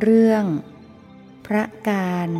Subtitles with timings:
[0.00, 0.44] เรื่อง
[1.46, 2.30] พระการ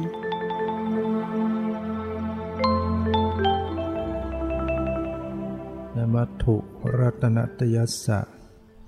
[5.96, 6.56] นมัตถุ
[6.98, 8.20] รัตนตยัสสะ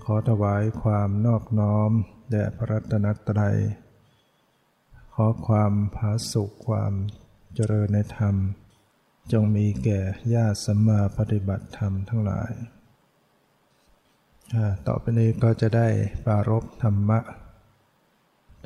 [0.04, 1.90] ขอถวายความนอบน้อม
[2.30, 3.58] แด่พระรัตนตรัย
[5.14, 6.92] ขอความผาสุขความ
[7.54, 8.36] เจริญในธรรม
[9.32, 10.00] จงมีแก่
[10.34, 12.52] ญาติสัมมาปฏิบัติธรรมทั้งหลาย
[14.86, 15.88] ต่อไปนี้ก็จะได้
[16.24, 17.20] ปารบธรรมะ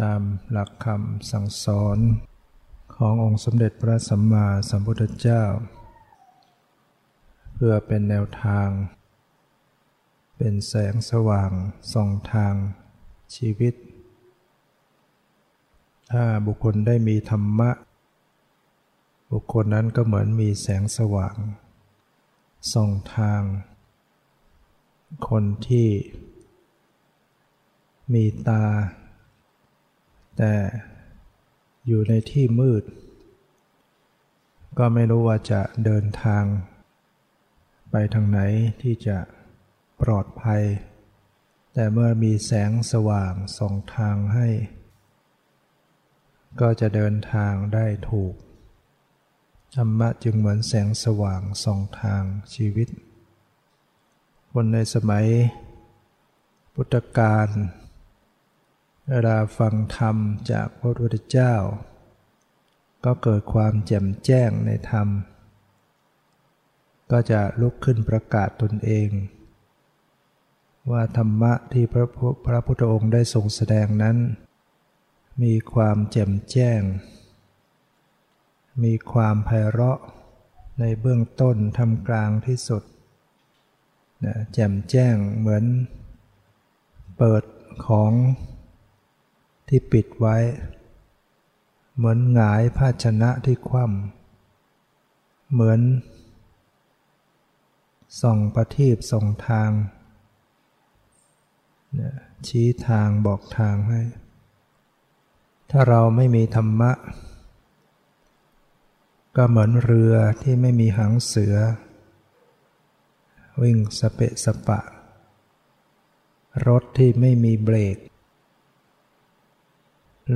[0.03, 1.99] ตามหลักคำสั่งสอน
[2.97, 5.43] ขององค์สมเด็จพระสัมมาสัมพุทธเจ้า
[7.55, 8.69] เพื่อเป็นแนวทาง
[10.37, 11.51] เป็นแสงสว่าง
[11.93, 12.55] ส่องทาง
[13.35, 13.75] ชีวิต
[16.13, 17.71] ถ้าบุคคลได้มีธรรมะ
[19.33, 21.37] บุคคลนั้นก็เหมือนมีแสงสว่าง
[22.73, 23.43] ส่องทาง
[25.29, 25.89] คนที่
[28.13, 28.65] มีตา
[30.37, 30.55] แต่
[31.87, 32.85] อยู่ในที่มืด
[34.79, 36.45] ก็ไม่รู้ว่าจะเดินทาง
[37.91, 38.41] ไปทางไหน
[38.83, 39.19] ที่จะ
[40.01, 40.63] ปลอดภัย
[41.73, 44.49] แต่เมื่อมีแสงสว่างส่องทางให้
[46.61, 48.35] ก็จะเดินทางได้ถูก
[49.77, 52.23] ธรรมะจึงเหมือนแสงสว่างส่องทาง
[52.55, 52.89] ชีวิต
[54.53, 55.27] คนในสมัย
[56.75, 57.49] พุทธกาล
[59.11, 60.17] เวลาฟังธรรม
[60.51, 61.55] จากพระพุทธเจ้า
[63.05, 65.09] ก็เกิดความแจ่มแจ้งในธรรม
[67.11, 69.09] ก็จะลุกขึ้นประกาศตนเอง
[70.91, 72.07] ว่าธรรมะที่พระ
[72.47, 74.17] พระพุทธองค์ได้ทรงแสดงนั้น
[75.43, 76.81] มีความแจ่มแจ้ง
[78.85, 80.01] มีความไพเราะ
[80.81, 82.83] ในเบื้องต้นทำกลางที่สุด
[84.53, 85.65] แจ่มแจ้งเหมือน
[87.19, 87.45] เปิด
[87.87, 88.13] ของ
[89.69, 90.37] ที่ปิดไว้
[91.97, 95.81] เหมือนหงายภาชนะที่คว่ำเหมือน
[98.21, 99.71] ส่องประทีปส่องทาง
[102.47, 104.03] ชี้ทางบอกทางให้
[105.71, 106.93] ถ้าเราไม่มีธรรมะ
[109.37, 111.57] ก็เหมือนเรือที่ไม่มีหางเสือ
[113.63, 114.81] วิ่งสเปะสปะ
[116.67, 117.97] รถที่ไม่มีเบรก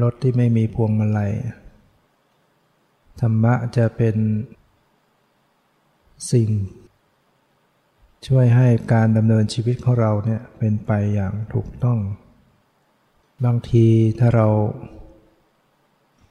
[0.03, 1.33] รถที่ไม่มีพวงมาลัย
[3.21, 4.17] ธรรมะจะเป็น
[6.33, 6.51] สิ่ง
[8.27, 11.99] ช่วยให้การดำเนินชีวิตของเราเนี่ยเป็นไปอย่างถูกต้อง
[13.45, 13.87] บางที
[14.19, 14.49] ถ้าเรา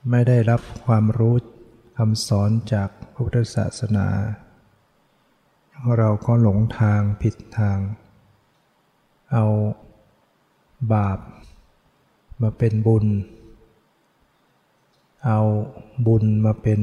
[0.10, 1.36] ไม่ได้รับความรู้
[1.98, 4.08] คำสอนจากพระพุทธศาสนา
[5.98, 7.80] เราก็หลงทางผิดทาง
[9.32, 9.46] เอา
[10.94, 11.20] บาป
[12.42, 13.06] มาเป็นบุญ
[15.26, 15.40] เอา
[16.08, 16.82] บุญมาเป็น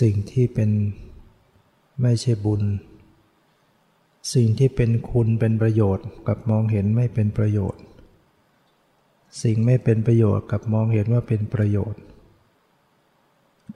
[0.00, 0.70] สิ่งที่เป็น
[2.02, 2.62] ไม่ใช่บุญ
[4.34, 7.82] สิ่งที่เป็นคุณเป็นประโยชน์กับมองเห็นไม่เป็นประโยชน์
[9.42, 12.00] สิ่งไม่เป็นประโยชน์กับมองเห็นว่าเป็นประโยชน์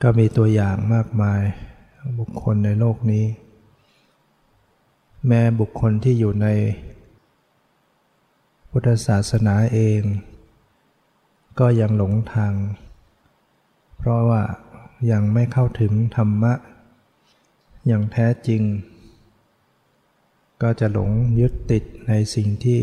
[0.03, 1.43] ก็มีตัวอย่างมากมาย
[2.19, 3.25] บุคคลในโลกนี้
[5.27, 6.47] แม้บุคคลที่อยู่ใน
[8.71, 10.01] พุทธศาสนาเอง
[11.61, 12.55] ก็ยังหลงทาง
[13.99, 14.43] เพราะว่า
[15.11, 16.55] ยังไม่เข้าถึงธรรมะ
[17.87, 18.63] อย่างแท้จริง
[20.63, 21.11] ก็จะหลง
[21.41, 22.81] ยึดติดในสิ่งที่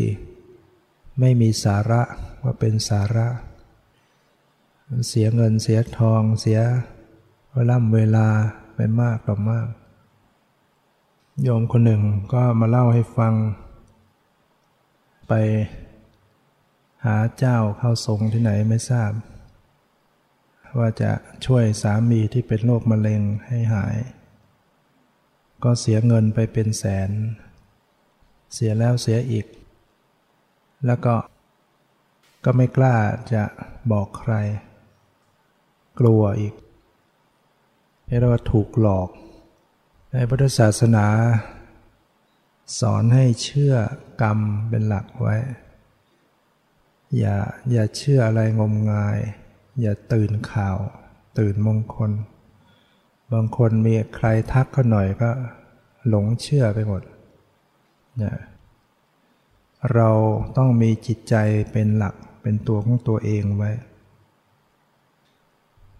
[1.20, 2.02] ไม่มีสาระ
[2.42, 3.28] ว่าเป็นสาระ
[5.08, 6.60] เสียเงินเสียทองเสีย
[7.54, 8.28] เวลาเวลา
[8.74, 9.68] ไปมากต่อมาก
[11.42, 12.02] โยมคนหนึ่ง
[12.32, 13.34] ก็มาเล่าให้ฟัง
[15.28, 19.12] ไปาเจ้าเข้าทรงที่ไหนไม่ทราบ
[20.78, 21.12] ว่าจะ
[21.46, 23.96] ช่วยสามีที่เป็นโรคมะเร็งให้หาย
[25.64, 27.10] ก็เสียเงินไปเป็นแสน
[28.54, 29.46] เสียแล้วเสียอีก
[30.86, 31.14] แล้วก็
[32.44, 32.96] ก็ไม่กล้า
[33.32, 33.42] จะ
[33.92, 34.34] บอกใคร
[36.00, 36.54] กลัวอีก
[38.06, 39.08] เรียกว่าถูกหลอก
[40.12, 41.06] ในพุทธศาสนา
[42.80, 43.74] สอนให้เชื่อ
[44.22, 44.38] กรรม
[44.68, 45.36] เป็นหลักไว้
[47.16, 47.36] อย่า
[47.72, 49.18] อย่าเชื่ออะไรงมงาย
[49.80, 50.76] อย่าตื่นข่าว
[51.38, 52.10] ตื่นมงคล
[53.32, 55.30] บางคนมีใครทักเขาหน่อยก็
[56.08, 57.02] หลงเชื่อไปหมด
[58.16, 58.36] เนี่ย
[59.92, 60.10] เรา
[60.56, 61.34] ต้องมีจิตใจ
[61.72, 63.70] เป็นหลักเป็นตัวของตัวเองไว้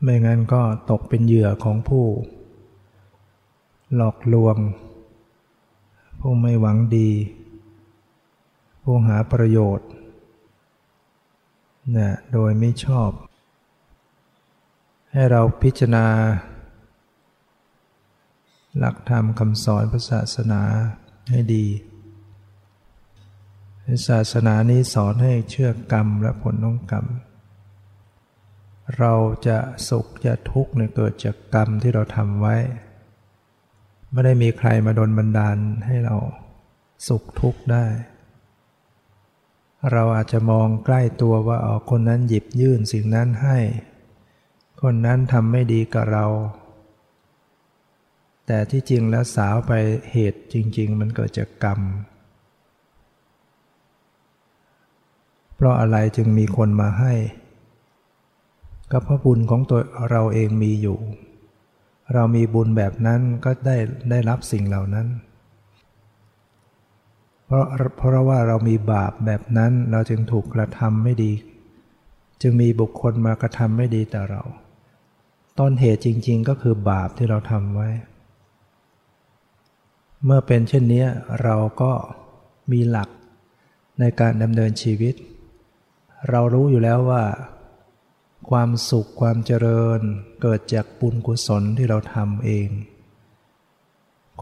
[0.03, 2.07] ไม่งั้นก็ตกเป็นเหยื่อของผู้
[3.95, 4.57] หลอกลวง
[6.21, 7.11] ผู้ไม่หวังดี
[8.83, 9.89] ผู้หาประโยชน์
[11.97, 13.11] นะโดยไม่ชอบ
[15.13, 16.07] ให้เราพิจารณา
[18.79, 20.63] หลักธรรมคำสอนพระศาสนา
[21.31, 21.67] ให้ดี
[24.09, 27.07] ศาสนานี้สอนให้เชื่อกรรมและผลของกรรม
[28.99, 29.13] เรา
[29.47, 29.59] จะ
[29.89, 32.57] สุขจะทุกข์เนี่ยเกิดจากกรรมที่เราทำไว้
[34.13, 35.57] ไม่ได้มีใครมาดนบันดาล
[35.87, 36.17] ให้เรา
[37.09, 37.85] สุขทุกข์ได้
[39.93, 43.59] เราอาจจะมองใกล้ตัวว่าอ๋อคนนั้นหยิบยื่นสิ่งนั้นให้
[44.83, 46.27] คนนั้นทำไม่ดีกับเรา
[48.47, 49.73] แต่ที่จริงแล้วสาวไป
[50.13, 51.81] เหตุจริง ๆ มันเกิดจากกรรม
[55.55, 57.15] เพราะอะไรจึงมีคนมาให้
[58.91, 59.81] ก็เพราะบุญของตัว
[60.11, 60.99] เราเองมีอยู่
[62.15, 63.77] เรามีบุญแบบนั้นก็ได้
[64.11, 65.07] ได้รับสิ่งเหล่านั้น
[67.49, 67.67] เพราะ
[67.97, 71.33] เพราะว่าเรามีบาปแบบนั้นเราจึงถูกกระทำไม่ดี
[72.43, 74.43] จึงมีบุคคลมากระทำไม่ดีต่อเรา
[75.59, 77.89] ต้นเหตุจริง ๆ ก็คือบาปที่เราทำไว้
[80.25, 81.05] เมื่อเป็นเช่นนี้
[81.43, 81.93] เราก็
[82.73, 83.09] มีหลัก
[84.01, 85.15] ในการดำเนินชีวิต
[86.31, 87.25] เรารู้อยู่แล้วว่า
[88.51, 90.01] ความสุขความเจริญ
[90.43, 92.69] เกิดจากบุญกุศลที่เราทำเอง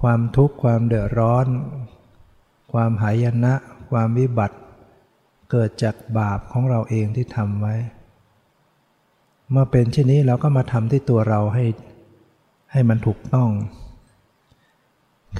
[0.00, 1.47] ความทุกข์ความเดือดร้อน
[2.76, 3.55] ความหายนะ
[3.90, 4.56] ความวิบัติ
[5.50, 7.75] เกิดจากบาปของเราเองที่ทำไว้
[9.50, 11.64] เมื่อเป็นเช่นนี้เราก็มาทำที่ตัวเราให้
[12.73, 13.50] ให้มันถูกต้อง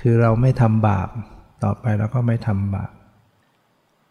[0.01, 1.09] คือเราไม่ทำบาป
[1.63, 2.93] ต่อไปเราก็ไม่ทำบาป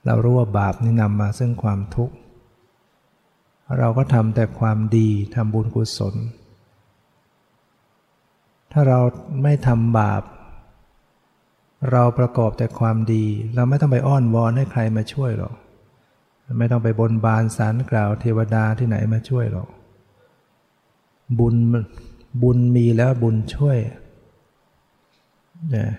[0.05, 2.15] เรารู้ว่าบาปนี่นำมาซึ่งความทุกข์
[3.79, 6.15] เราก็ทำแต่ความดีทำบุญกุศล
[8.71, 8.99] ถ้าเรา
[9.43, 10.21] ไม่ทำบาป
[11.91, 15.53] เราประกอบแต่ความดี เราไม่ต้องไปอ้อนวอนให้ใครมาช่วยหรอก
[16.59, 19.67] ไม่ต้องไปบนบานสารกล่าวเทวดาที่ไหนมาช่วยหรอก
[21.39, 21.55] บุญ
[22.43, 23.77] บุญมีแล้วบุญช่วย
[25.71, 25.91] เนี่ย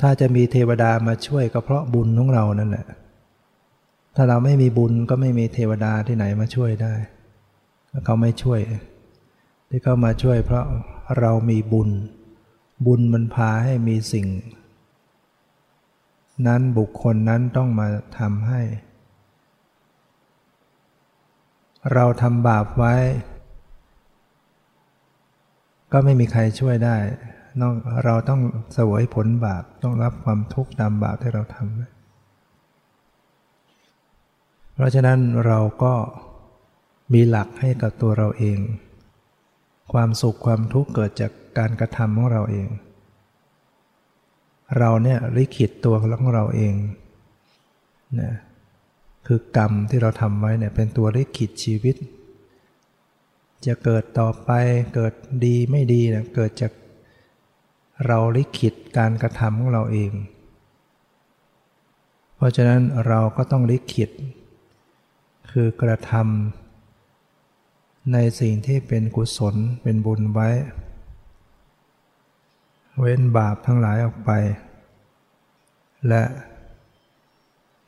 [0.00, 2.86] ถ้าจะมีเทวดามาช่วยก็เพราะบุญของเรานั่นแหละ
[4.14, 6.94] ถ้าเราไม่มีบุญก็ไม่มีเทวดาที่ไหนมาช่วยได้
[8.04, 8.60] เขาไม่ช่วย
[9.68, 10.64] ที่เขามาช่วยเพราะ
[11.18, 11.88] เรามีบุญ
[12.84, 14.26] บุญมันพาให้มีสิ่ง
[16.46, 17.88] นั้นบุคคลนั้นต้องมา
[18.18, 18.62] ทำให้
[21.92, 22.94] เราทำบาปไว้
[25.92, 26.96] ก็ไม่มีใครช่วยได้
[27.60, 27.74] นอก
[28.04, 28.40] เราต้อง
[28.76, 31.78] สวยผลบาปต้องรับความทุกข์ตามบาปที่เราทำ
[34.74, 35.94] เพราะฉะนั้นเราก็
[37.12, 38.58] มีหลักให้กับตัวเราเอง
[39.92, 42.68] ความสุขความทุกข์เกิดจาก การกระทำของเราเอง
[44.78, 46.74] เราเนี่ยลิขิตตัวของเราเอง
[48.20, 48.32] นะ
[49.26, 51.96] คือกรรมที่เราทำไว้เนี่ยเป็นตัวลิขิตชีวิต
[53.66, 54.50] จะเกิดต่อไป
[54.94, 55.12] เกิด
[55.44, 56.72] ดีไม่ดีเนี่ยเกิดจาก
[58.06, 60.12] เราลิขิตการกระทำของเราเอง
[62.36, 64.10] เพราะฉะนั้นเราก็ต้องลิขิต
[65.50, 70.48] คือกระทำในสิ่งที่เป็นกุศลเป็นบุญไว้
[73.00, 74.30] เว้นบาปทั้งหลายออกไป
[76.08, 76.22] และ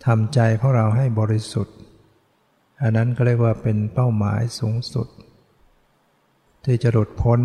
[0.07, 1.77] ทำใจของเราให้บริสุทธิ์
[2.83, 5.09] อันนั้นก็เรียกว่าเป็นเป้าหมายสูงสุด
[6.65, 7.41] ที่จะหลุดพ้น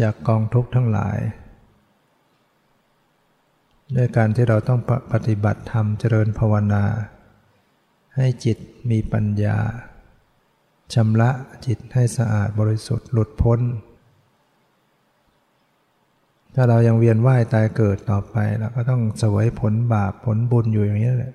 [0.00, 1.18] จากกองทุกข์ทั้งหลาย
[3.96, 4.80] ด้วยการที่เราต้อง
[5.12, 6.84] ปฏิบัติธรรมเจริญภาวนา
[8.16, 8.58] ให้จิต
[8.90, 9.58] มีปัญญา
[10.94, 11.30] ชำระ
[11.66, 13.60] จิตให้สะอาดบริสุทธิ์หลุดพ้น
[16.54, 21.34] ถ้าเรายังเวียนว่ายตายเกิดต่อไปเราก็ต้องสวยผลบาปผลบุญอยู่อย่างนี้แหละ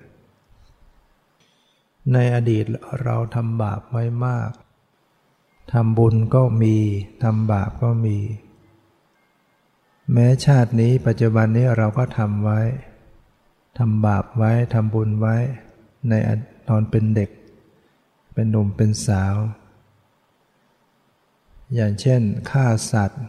[2.12, 2.64] ในอดีต
[3.02, 4.50] เราทำบาปไว้มาก
[5.72, 6.76] ทำบุญก็มี
[7.22, 8.18] ทำบาปก็มี
[10.12, 12.60] แม้ชาตินี้ปัจจุบันนี้เราก็ทำไว้
[13.78, 15.36] ทำบาปไว้ทำบุญไว้
[16.08, 16.12] ใน
[16.68, 17.30] ตอนเป็นเด็ก
[18.34, 19.36] เป็นหนุ่มเป็นสาว
[21.74, 22.20] อย่างเช่น
[22.50, 23.22] ฆ่าสัตว์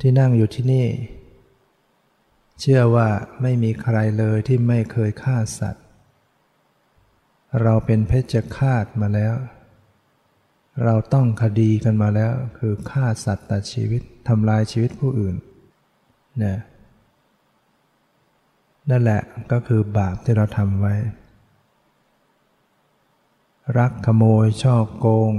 [0.00, 0.86] ที่นั่งอยู่ที่นี่
[2.60, 3.08] เชื่อว่า
[3.42, 5.84] ไม่มีใครเลยที่ไม่เคยฆ่าสัตว์
[7.62, 9.34] เราเป็นเพชฌฆาตมาแล้ว
[10.84, 15.36] เราต้องคดีกันมาแล้ว คือฆ่าสัตว์ตัดชีวิตทำลายชีวิตผู้อื่น
[16.38, 16.58] เนี่ย
[18.90, 20.94] นั่นแหละก็คือบาปที่เราทำไว้
[23.78, 25.32] รักขโมยช่อโกง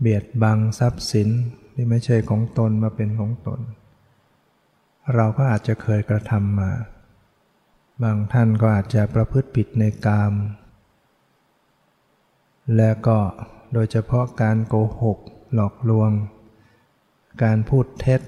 [0.00, 1.28] เบียดบังทรัพย์สิน
[1.82, 3.60] ที่ไม่ใช่ของตนมาเป็นของตน
[5.14, 6.70] เราก็อาจจะเคยกระทำมา
[8.02, 10.32] บางท่านก็อาจจะประพฤติผิดในกาม
[12.76, 13.18] และก็
[13.72, 15.18] โดยเฉพาะการโกหก
[15.54, 16.10] หลอกลวง
[17.42, 18.20] การพูดเท็จ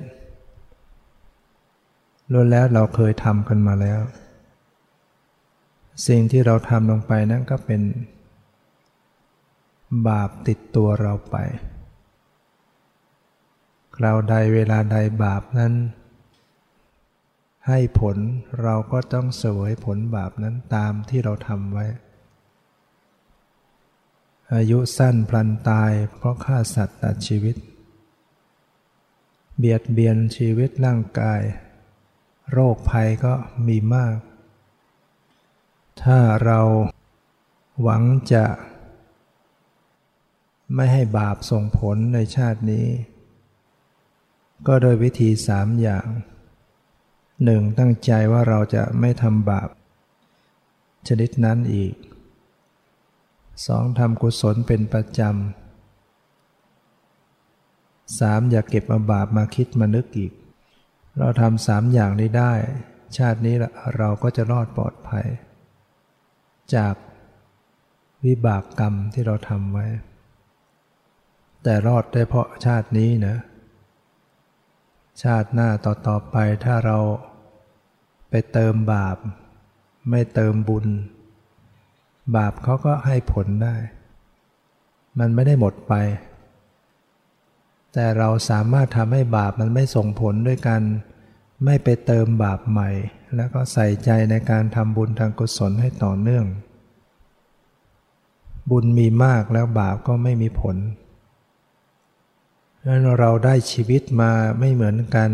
[2.33, 4.01] ล้วนแล้วเราเคยทำกันมาแล้ว
[6.07, 7.83] สิ่งที่เราทำลงไปนั้นก็เป็น
[10.09, 11.39] บาปติดตัวเราไป
[14.03, 15.75] คราใดเวลาใดบาปนั้น
[17.69, 18.17] ให้ผล
[18.63, 21.87] เราก็ต้องเสวยผลบาปนั้นตามที่เราทำไว้
[24.55, 27.57] อายุสั้นพลันตายเพราะฆ่าสัตว์ตัดชีวิต
[29.59, 31.43] เบียดเบียนชีวิตร่างกาย
[32.53, 33.35] โรคภัยก็
[33.67, 34.17] มีมาก
[36.03, 36.61] ถ้าเรา
[37.83, 38.47] หวังจะ
[40.75, 42.87] ไม่ให้บาปส่งผลในชาตินี้
[44.67, 46.07] ก็โดยวิธีสามอย่าง
[47.45, 49.69] หนึ่งตั้งใจว่าเราจะไม่ทำบาป
[51.09, 51.95] ชนิดนั้นอีก
[53.67, 60.33] สองทำกุศลเป็นประจำสามอย่าเก็บอาบาปมาคิดมานึกอีก
[61.19, 62.53] เราทำสามอย่างนี้ได้
[63.17, 63.55] ชาตินี้
[63.99, 65.27] เราก็จะรอดปลอดภัย
[66.75, 66.95] จาก
[68.25, 69.87] วิบากกรรมที่เราทำไว้
[71.63, 73.37] แต่รอดได้เพราะชาตินี้นะ
[75.21, 76.99] ชาติหน้าต่อๆไปถ้าเรา
[78.31, 79.17] ไปเติมบาป
[80.11, 80.87] ไม่เติมบุญ
[82.37, 83.77] บาปเขาก็ให้ผลได้
[85.19, 85.95] มันไม่ได้หมดไป
[87.93, 90.83] แต่เราสามารถทำให้บาปมันไม่ส่งผลด้วยกัน
[91.65, 92.91] ไม่ไปเติมบาปใหม่
[93.37, 96.47] แล้วก็ใส่ใจในการทำบุญทางกุศลให้ต่อเนื่อง
[98.71, 100.77] บุญมีมากแล้วบาปก็ไม่มีผล
[102.87, 105.31] นั้นเราได้ชีวิตมาไม่เหมือนกัน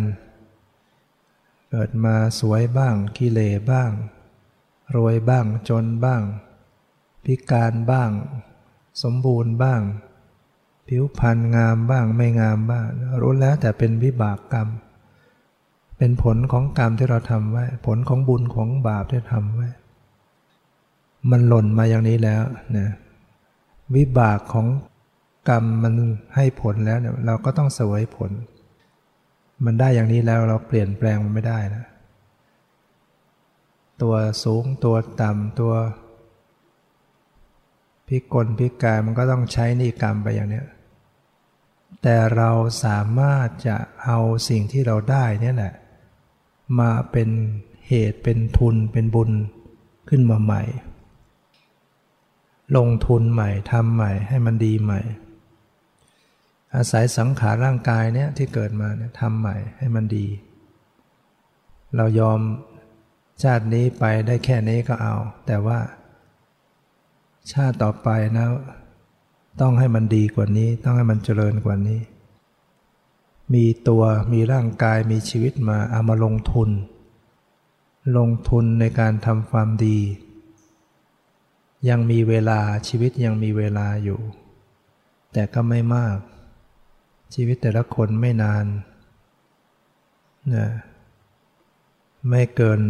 [1.70, 3.40] เกิดมาสวยบ้างกิเล
[3.70, 3.90] บ้าง
[4.96, 6.22] รวยบ้างจนบ้าง
[7.24, 8.10] พิการบ้าง
[9.02, 9.80] สมบูรณ์บ้าง
[10.88, 12.86] ผิวพรรณงามบ้างไม่งามบ้าง
[13.20, 14.68] รู้แล้วแต่เป็นวิบากกรรม
[15.98, 19.68] เป็นผลของกรรมที่เราทำไว้ ผลของบุญของบาปที่ทำไว้
[21.30, 22.42] มันหล่นมาอย่างนี้แล้ว
[22.76, 22.88] นะ
[23.94, 24.66] วิบากของ
[25.48, 25.94] กรรมมัน
[26.36, 28.30] ให้ผลแล้วเนี่ยเราก็ต้องเสวยผล
[29.64, 31.84] มันได้อย่างนี้แล้วเราเปลี่ยนแปลงมันไม่ได้นะ
[34.02, 34.14] ตัว
[34.44, 35.74] สูงตัวต่ำตัว
[38.08, 40.66] พิกลพิการมันก็ต้องใช้นิกรรมไปอย่างเนี้ย
[42.02, 42.50] แต่เรา
[42.84, 45.74] สามารถจะเอาสิ่งที่เราได้นี่แหละ
[46.80, 47.28] มาเป็น
[47.88, 49.30] เหตุเป็นทุนเป็นบุญ
[50.08, 50.62] ขึ้นมาใหม่
[52.76, 55.00] ลงทุนใหม่ทำใหม่ให้มันดีใหม่
[56.74, 60.26] อาศัยสังขารร่างกายเนี่ยที่เกิดมาเนี่ยทำใหม่ให้มันดี
[61.96, 62.40] เรายอม
[63.42, 65.14] ชาตินี้ไปได้แค่นี้ก็เอา
[65.46, 65.78] แต่ว่า
[67.52, 68.08] ชาติต่อไป
[68.38, 68.46] นะ
[69.60, 72.00] ต้องให้มันดีกว่านี้ ต้องให้มันเจริญกว่านี้
[73.54, 76.70] มีตัวมีร่างกายมีชีวิตมาเอามาลงทุน
[78.18, 79.98] ลงทุนในการทำความดี
[81.88, 84.20] ยังมีเวลาชีวิตยังมีเวลาอยู่
[85.32, 86.16] แต่ก็ไม่มาก
[87.34, 88.66] ชีวิตแต่ละคนไม่นาน
[90.54, 90.68] นะ
[92.28, 92.80] ไม่เกิน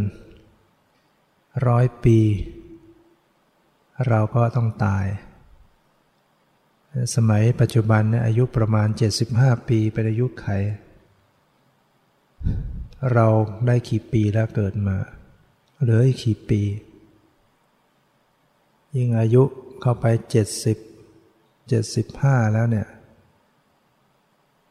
[1.66, 2.18] ร้อยปี
[4.08, 5.06] เราก็ต้องตาย
[7.14, 8.88] สมัยปัจจุบันเนี่ยอายุประมาณ
[9.28, 10.46] 75 ปีเป็นอายุไข
[13.12, 13.26] เรา
[13.66, 14.96] ได้กี่ปีแล้วเกิดมา
[15.80, 16.62] เหลืออีกกี่ปี
[18.96, 19.42] ยิ่งอายุ
[19.80, 20.06] เข้าไป
[21.08, 22.86] 70 75 แล้วเนี่ย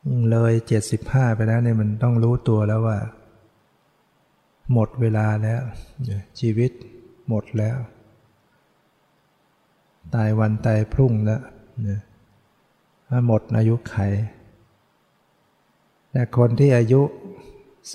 [0.07, 0.53] เลยิ่งเลย
[0.93, 2.99] 75ไปแล้วเนี่ยมันต้องรู้ตัวแล้วว่า
[4.73, 5.61] หมดเวลาแล้ว
[6.39, 6.71] ชีวิต
[7.29, 7.77] หมดแล้ว
[10.15, 11.41] ตายวันตายพรุ่งแล้ว
[11.83, 12.01] เนี่ย
[13.27, 13.97] หมดอายุไข
[16.11, 17.01] แต่คนที่อายุ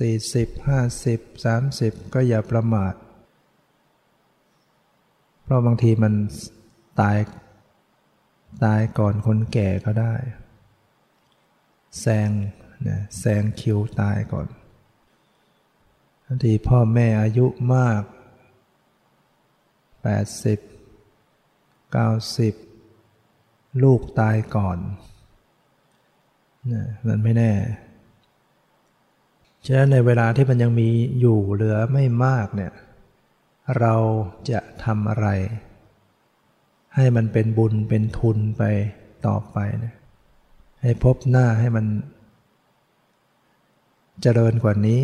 [0.08, 2.94] 40 50 30ก็อย่าประมาท
[5.42, 6.14] เพราะบางทีมัน
[7.00, 7.16] ตาย
[8.64, 10.14] ตายก่อนคนแก่ก็ได้
[12.00, 12.30] แซง
[12.88, 14.46] นะแซงคิวตายก่อน
[16.24, 18.02] บางทีพ่อแม่อายุมาก
[20.02, 20.58] 80
[21.94, 24.78] 90 ลูกตายก่อน
[26.72, 27.52] นะมันไม่แน่
[29.66, 30.88] ฉะนั้นในเวลาที่มันยังมี
[31.20, 32.72] อยู่เหลือไม่มากเนี่ย
[33.78, 33.94] เรา
[34.50, 35.28] จะทำอะไร
[36.94, 38.62] ให้มันเป็นบุญเป็นทุนไป
[39.26, 39.94] ต่อไปนะ
[40.82, 41.86] ให้พบหน้าให้มัน
[44.22, 45.02] เจริญกว่านี้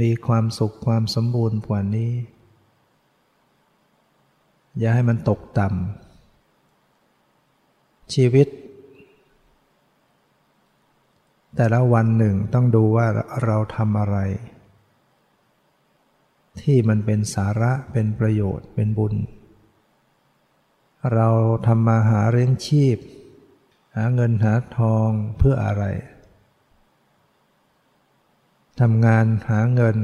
[0.00, 2.12] มีความสุขความสมบูรณ์กว่านี้
[4.78, 8.48] อย่าให้มันตกต่ำชีวิต
[11.56, 13.06] แต่ละวันหนึ่งต้องดูว่า
[13.44, 14.18] เราทำอะไร
[16.60, 19.14] ที่มันเป็นสาระเป็นประโยชน์เป็นบุญ
[21.14, 21.28] เรา
[21.66, 22.96] ทำมาหาเลี้ยงชีพ
[23.96, 25.84] หาเงินหาทองเพื่ออะไร
[28.80, 29.96] ทำงานหาเงิน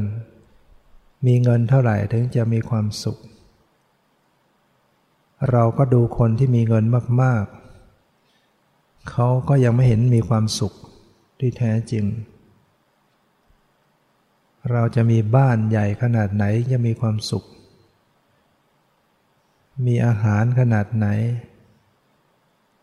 [1.27, 3.19] มีเงินเท่าไหร่ถึงจะมีความสุข
[5.51, 6.85] เราก็ดูคนที่มีเงิน
[7.23, 10.73] มากๆ เขาก็ยังไม่เห็นมีความสุข
[11.39, 12.05] ที่แท้จริง
[14.71, 17.45] เราจะมีบ้านใหญ่ขนาดไหนจะมีความสุข
[19.85, 21.07] มีอาหารขนาดไหน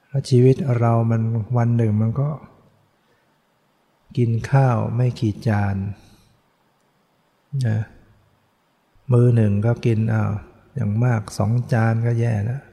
[0.07, 1.21] แล้วชีวิตเรามัน
[1.57, 2.29] วันหนึ่งมันก็
[4.17, 5.75] กินข้าวไม่กี่จาน
[7.67, 7.79] นะ
[9.11, 10.23] มือหนึ่งก็กินเอา
[10.73, 12.63] อย่างมากสองจานก็แย่แล้ว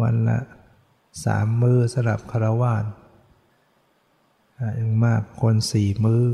[0.00, 0.38] วันละ
[1.24, 2.84] สามมือสลับคารวาน
[4.76, 6.24] อย่างมากคนสี่มือ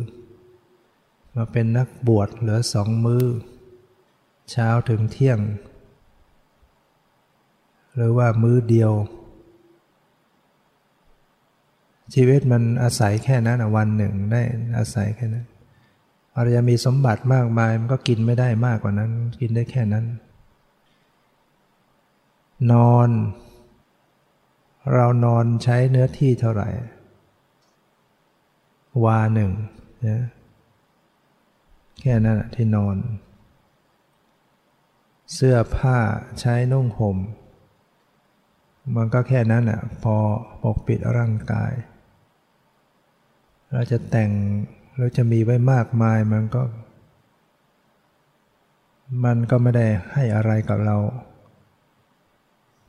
[1.34, 3.26] มาเป็นนักบวชเหลือสองมือ
[4.50, 5.38] เช้าถึงเที่ยง
[7.96, 8.92] หรือว่ามื้อเดียว
[12.14, 14.42] ชีวิตมันอาศัยแค่นั้นวันหนึ่งได้
[14.78, 15.46] อาศัยแค่นั้น
[16.34, 20.04] อาจจะมีสมบัติมากมาย มันก็กินไม่ได้มากกว่านั้น กินได้แค่นั้น
[22.72, 23.08] นอน
[24.94, 26.68] เรานอนใช้เนื้อที่เท่าไหร่
[29.04, 29.50] วาหนึ่ง
[30.06, 30.22] นะ
[32.00, 32.96] แค่นั้นที่นอน
[35.34, 35.98] เสื้อผ้า
[36.40, 37.18] ใช้นุ่งห่ม
[38.96, 40.16] มันก็แค่นั้นอะพอ
[40.62, 41.72] ปกปิดร่างกาย
[43.72, 44.30] เราจะแต่ง
[44.98, 46.62] เราจะมีไว้มากมายมันก็
[49.24, 50.96] มันก็ไม่ได้ให้อะไรกับเรา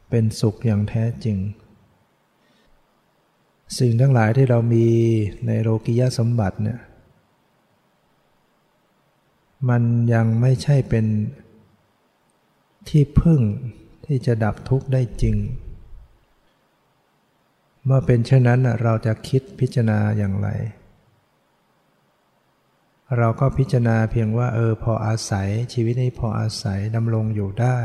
[0.09, 1.37] เป็นสุขอย่างแท้จริง
[3.77, 4.87] สิ่งทั้งหลายที่เรามี
[5.47, 6.79] ในโลกิยสมบัติเนี่ย
[9.69, 11.05] มันยังไม่ใช่เป็น
[12.89, 13.41] ที่พึ่ง
[14.05, 15.35] ที่จะดับทุกข์ได้จริง
[17.85, 20.49] เมื่อเป็นเช่นนั้นเราจะคิดพิจารณาอย่างไร
[23.17, 27.79] เราก็พิจารณาเพียงว่าเออพออาศัยชีวิตนี้พออาศัยดำรงอยู่ได้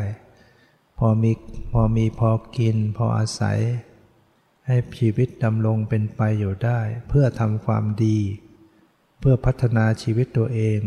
[0.98, 1.32] พอมี
[1.72, 3.58] พอมีพอกิน พออาศัย
[4.66, 8.18] ให้ชีวิตดำรงเป็นไปอยู่ได้ เพื่อทำความดี
[9.18, 10.80] เพื่อพัฒนาชีวิตตัวเอง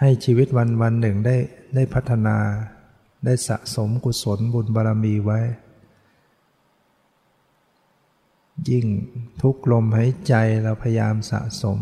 [0.00, 1.36] ให้ชีวิตวันวันหนึ่งได้
[1.74, 2.36] ได้พัฒนา
[3.24, 5.40] ได้สะสมกุศลบุญบารรมีไว้
[8.70, 8.86] ยิ่ง
[9.42, 11.78] ทุกลมหายใจเราพยายามสะสม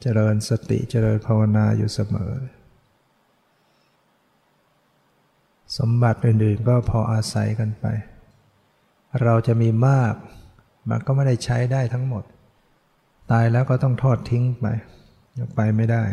[0.00, 2.32] เจริญสติเจริญภาวนาอยู่เสมอ
[5.78, 7.86] สมบัติอื่นๆก็พออาศัยกันไป
[9.22, 10.14] เราจะมีมาก
[10.90, 12.24] มันก็ไม่ได้ใช้ได้ทั้งหมด
[13.30, 14.66] ตายแล้วก็ต้องทอดทิ้งไป
[15.56, 16.04] ไปไม่ได้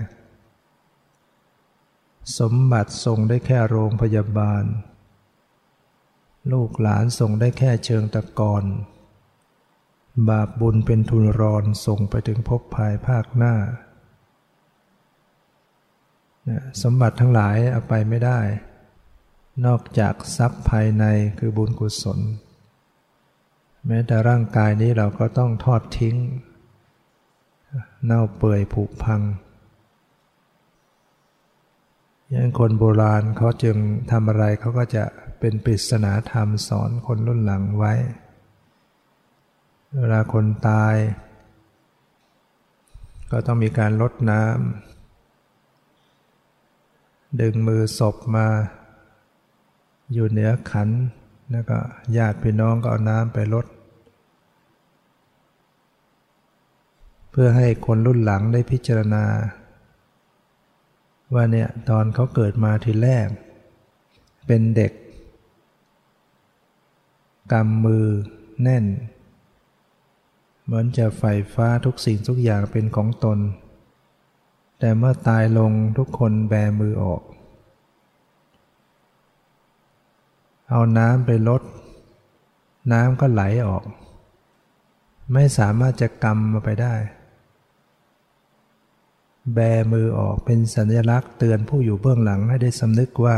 [2.40, 4.64] สมบัติส่งได้แค่โรงพยาบาล
[6.54, 8.64] ลูกหลานส่งได้แค่เชิงตะกอน
[10.30, 13.56] บาปบุญเป็นทุนรอนส่งไปถึงภพภายภาคหน้า
[16.82, 18.40] สมบัติทั้งหลายเอาไปไม่ได้
[19.66, 21.06] นอกจากทรัพย์ภายใน
[21.40, 22.20] คือบุญกุศล
[23.88, 26.16] แม้แต่ร่างกายนี้เราก็ต้องทอดทิ้ง
[28.06, 29.22] เน่าเปื่อยผุพัง
[32.34, 33.78] ยังคนโบราณเขาจึง
[34.12, 35.04] ทำอะไรเขาก็จะ
[35.40, 37.94] เป็นปริศนาธรรมสอนคนรุ่นหลังไว้
[40.00, 40.96] เวลาคนตาย
[43.32, 48.48] ก็ต้องมีการลดน้ำดึงมือศพมา
[50.14, 50.90] อยู่เหนือขัน
[51.52, 51.78] แล้วก็
[52.18, 53.66] ญาติพี่น้องก็เอาน้ำไปลด
[57.32, 59.24] เพื่อให้คนรุ่นหลังได้พิจารณา
[61.34, 63.28] ว่าเนี่ยตอนเขาเกิดมาทีแรก
[64.48, 64.92] เป็นเด็ก
[67.52, 68.06] กำมือ
[68.64, 68.86] แน่น
[70.64, 73.40] เหมือนจะไฟฟ้าทุกสิ่งทุกอย่างเป็นของตน
[74.80, 77.22] แต่เมื่อตายลงทุกคนแบมือออก
[80.70, 81.62] เอาน้ำไปลด
[82.92, 83.84] น้ำก็ไหลออก
[85.34, 86.96] ไม่สามารถจะกำมาไปได้
[89.54, 89.60] แบ
[89.92, 93.38] มือออกเป็นสัญลักษณ์เตือนผู้อยู่เบื้องหลังให้ได้สำนึกว่า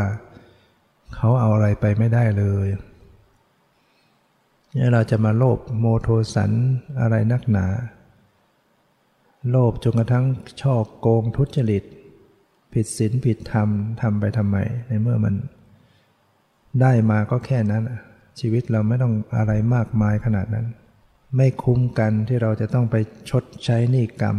[1.15, 2.67] เขาเอาอะไรไปไม่ได้เลย
[4.75, 6.51] นี่เราจะมาโลภโมโทสัน
[7.01, 7.67] อะไรนักหนา
[9.49, 10.25] โลภจนกระทั่ง
[10.61, 11.83] ชอบโกงทุจริต
[12.73, 13.69] ผิดศีลผิดธรรม
[14.01, 15.35] ทำไปทำไม ในเมื่อมัน
[16.81, 17.83] ได้มาก็แค่นั้น
[18.39, 20.67] ชีวิตเราไม่ต้องอะไรมากมายขนาดนั้น
[21.35, 22.95] ไม่คุ้มกันที่เราจะต้องไป
[23.29, 24.37] ชดใช้นี่กรรม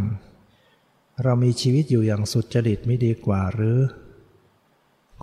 [1.24, 3.78] เรามีชีวิตอยู่อย่างสุจริตไม่ดีกว่าหรือ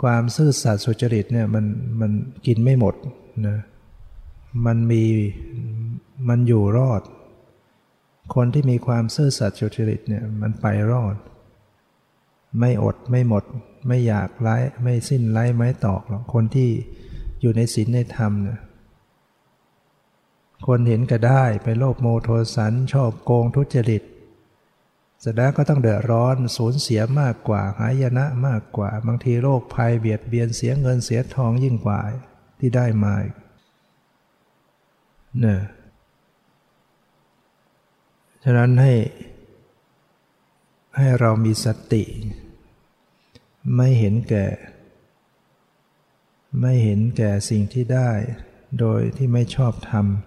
[0.01, 1.65] ความซื่อสัตย์สุจริตเนี่ยมัน
[2.01, 2.12] มัน
[2.45, 2.95] กินไม่หมด
[3.47, 3.57] นะ
[4.65, 5.03] มันมี
[6.29, 7.01] มันอยู่รอด
[8.36, 11.15] คนที่มีความซื่อสัตย์สุจริตเนี่ยมันไปรอด
[12.60, 13.43] ไม่อดไม่หมด
[13.88, 16.69] ไม่อยากไล่ไม่สิ้นไล่ไม้ตอกหรอกคนที่
[17.41, 18.60] อยู่ในศีลในธรรมเนี่ย
[20.67, 24.03] คนเห็นก็ได้ไปโลภโมโทสันชอบโกงทุจริต
[25.19, 32.01] เสร็จแล้วก็ต้องเดือดร้อนสูญเสียมากกว่าหายนะมากกว่า บางทีโรคภัยเบียดเบียนเสียเงินเสียทองยิ่งกว่า
[32.60, 33.15] ที่ได้มา
[35.39, 35.60] เนี่ย
[38.43, 38.93] ฉะนั้นให้
[40.97, 42.03] ให้เรามีสติ
[43.75, 44.45] ไม่เห็นแก่
[46.62, 48.12] ไม่เห็นแก่สิ่งที่ได้
[48.80, 50.23] โดยที่ไม่ชอบทำ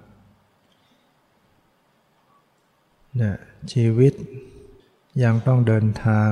[3.17, 3.37] เนี่ย
[3.73, 4.13] ชีวิต
[5.25, 6.31] ยังต้องเดินทาง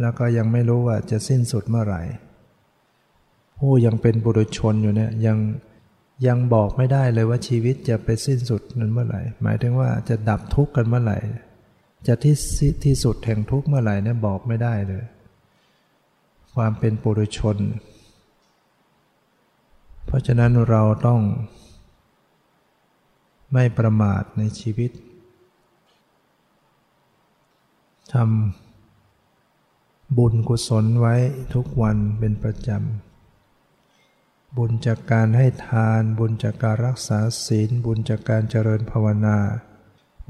[0.00, 2.02] แล้วก็ยังไม่รู้ว่าจะสิ้นสุดเมื่อไหร่
[3.58, 5.38] ผู้ยังเป็นบุรุษชนอยู่เนี่ยยัง
[6.26, 11.18] ยังบอกไม่ได้เลยว่าชีวิตจะไปสิ้นสุดนั้นเมื่อไหร่ หมายถึงว่าจะดับทุกข์กันเมื่อไหร่
[12.06, 12.36] จะที่
[12.84, 15.04] ที่สุดแห่งทุกข์เมื่อไหร่เนี่ยบอกไม่ได้เลย
[16.54, 17.56] ความเป็นปุถุชน
[20.06, 21.20] เพราะฉะนั้นเราต้อง
[23.52, 24.90] ไม่ประมาทในชีวิต
[28.14, 31.14] ทำบุญกุศลไว้
[31.54, 39.38] ทุกวันเป็นประจำ บุญจากการให้ทานบุญจากการรักษาศีล บุญจากการเจริญภาวนา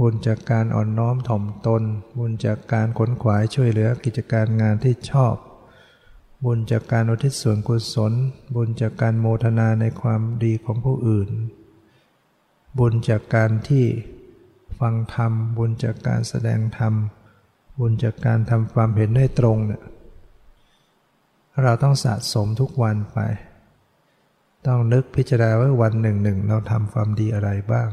[0.01, 1.83] บุญจากการอ่อนน้อมถ่อมตน
[2.19, 5.37] บุญจากการขนขวายช่วยเหลือกิจการงานที่ชอบ
[6.45, 8.13] บุญจากการอุทิศส่วนกุศล
[8.55, 11.31] บุญจากการโมทนาในความดีของผู้อื่น
[12.79, 13.85] บุญจากการที่
[14.79, 16.95] ฟังธรรม บุญจากการแสดงธรรม
[17.79, 19.83] บุญจากการทำความเห็นให้ตรงเนี่ย
[21.63, 23.19] เราต้องสะสมทุกวันไป
[24.67, 27.89] ต้องนึกพิจารณาว่าวันหนึ่งหนึ่งเราทำความดีอะไรบ้าง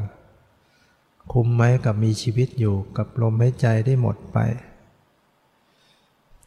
[1.32, 4.38] คุ้มไหมกับมีชีวิตอยู่กับลมหายใจได้หมดไป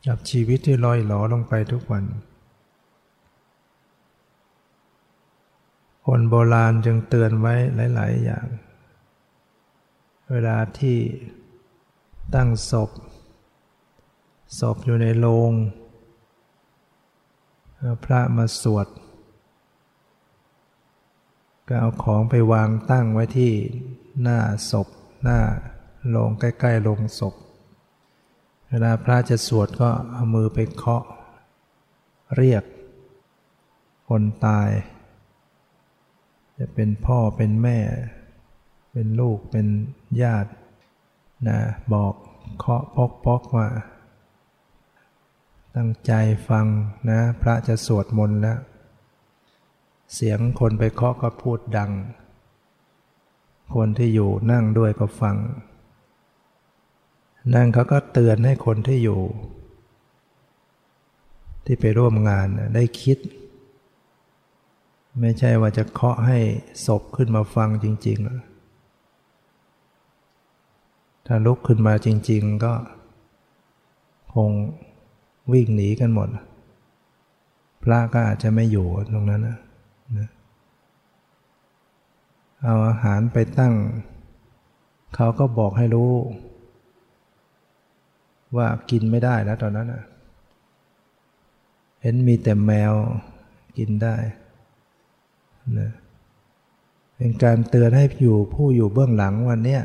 [0.08, 2.04] กับชีวิตที่ลอยหลอลงไปทุกวัน
[6.06, 7.54] คนโบราณจึงเตือนไว้
[7.96, 8.46] หลาย ๆ อย่าง
[10.32, 10.98] เวลาที่
[12.36, 12.90] ตั้งศพ
[14.60, 15.52] ศพอยู่ในโรง
[18.04, 18.88] พระมาสวด
[21.68, 23.54] ก็เอาของไปวางตั้งไว้ที่
[24.22, 24.40] หน้า
[24.72, 24.88] ศพ
[25.24, 25.40] หน้า
[26.16, 27.36] ลงใกล้ๆลงศพ
[28.70, 31.04] เวลาพระจะสวดก็เอามือไปเคาะ
[32.36, 32.64] เรียก
[34.08, 34.70] คนตาย
[36.58, 37.80] จะเป็นพ่อเป็นแม่
[38.92, 39.68] เป็นลูกเป็น
[40.22, 40.52] ญาติ
[41.48, 41.60] นะ
[41.94, 42.14] บอก
[42.60, 43.68] เคาะพกพกว่า
[45.78, 46.14] ตั้งใจ
[46.50, 46.66] ฟัง
[47.10, 48.60] นะ พระจะสวดมนต์แล้ว
[50.14, 51.92] เสียงคนไปเคาะก็พูดดัง
[53.76, 55.36] คนที่อยู่นั่งด้วยก็ฟัง
[57.56, 59.22] นั่งเขาก็เตือนให้คนที่อยู่
[61.66, 63.18] ที่ไปร่วมงานได้คิด
[65.20, 66.40] ไม่ใช่ว่าจะเคาะให้
[66.86, 68.20] ศพขึ้นมาฟังจริง
[69.98, 72.74] ๆถ้าลุกขึ้นมาจริง ๆ ก็
[74.36, 74.52] คง
[75.52, 76.30] วิ่งหนีกันหมด
[77.84, 79.58] พระก็อาจจะไม่อยู่ตรงนั้นนะ
[82.64, 83.74] เอาอาหารไปตั้ง
[85.16, 86.12] เขาก็บอกให้รู้
[88.58, 90.04] ว่ากินไม่ได้แล้วตอนนั้นนะ
[92.02, 92.94] เห็นมีแต่แมว
[93.78, 94.16] กินได้
[95.80, 95.92] นะ
[97.16, 99.84] เป็นการเตือนให้อยู่ผู้อยู่เบื้องหลังวันเนี้ย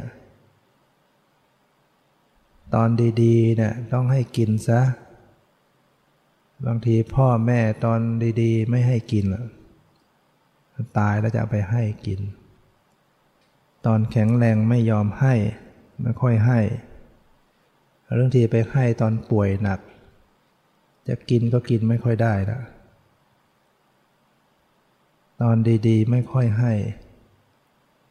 [2.74, 2.88] ตอน
[3.22, 4.80] ดีๆเนี่ยต้องให้กินซะ
[6.66, 8.00] บางทีพ่อแม่ตอน
[8.42, 9.24] ดีๆ ไม่ให้กิน
[10.98, 12.20] ตายแล้วจะไปให้กิน
[13.86, 15.34] ตอนแข็งแรงไม่ยอมให้
[16.02, 16.60] ไม่ค่อยให้
[18.14, 19.80] เรื่องทีไปให้ตอนป่วยหนัก
[21.08, 22.58] จะกินก็กินไม่ค่อยได้ละ
[25.40, 25.56] ตอน
[25.88, 26.72] ดีๆ ไม่ค่อยให้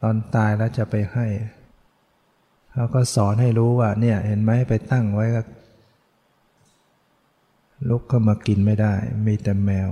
[0.02, 1.28] ตอนตายแล้วจะไปให้
[2.74, 5.42] เขาก็สอนให้รู้ว่าเนี่ยเห็นไหมไปตั้งไว้ก็
[7.90, 8.94] ลุกก็มากินไม่ได้
[9.26, 9.92] มีแต่แมว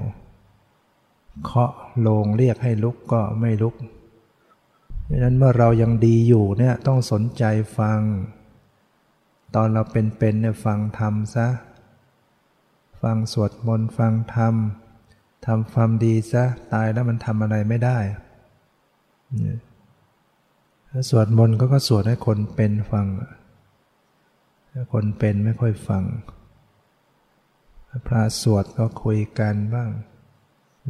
[1.43, 1.71] เคาะ
[2.08, 3.75] ลงเรียกให้ลุกก็ไม่ลุก
[5.10, 7.43] ดังนั้นเมื่อเรายังดีอยู่เนี่ยต้องสนใจ
[7.78, 7.99] ฟัง
[9.56, 11.47] ตอนเราเป็นๆเนี่ยฟังธรรมซะ
[13.02, 14.54] ฟังสวดมนต์ฟังธรรม
[15.45, 17.97] ทำความดีซะตายแล้วมันทำอะไรไม่ได้
[20.89, 23.06] ถ้าสวดมนต์ก็ก็สวดให้คนเป็นฟัง
[24.93, 26.04] คนเป็นไม่ค่อยฟัง
[28.08, 29.89] พระสวดก็คุยกันบ้าง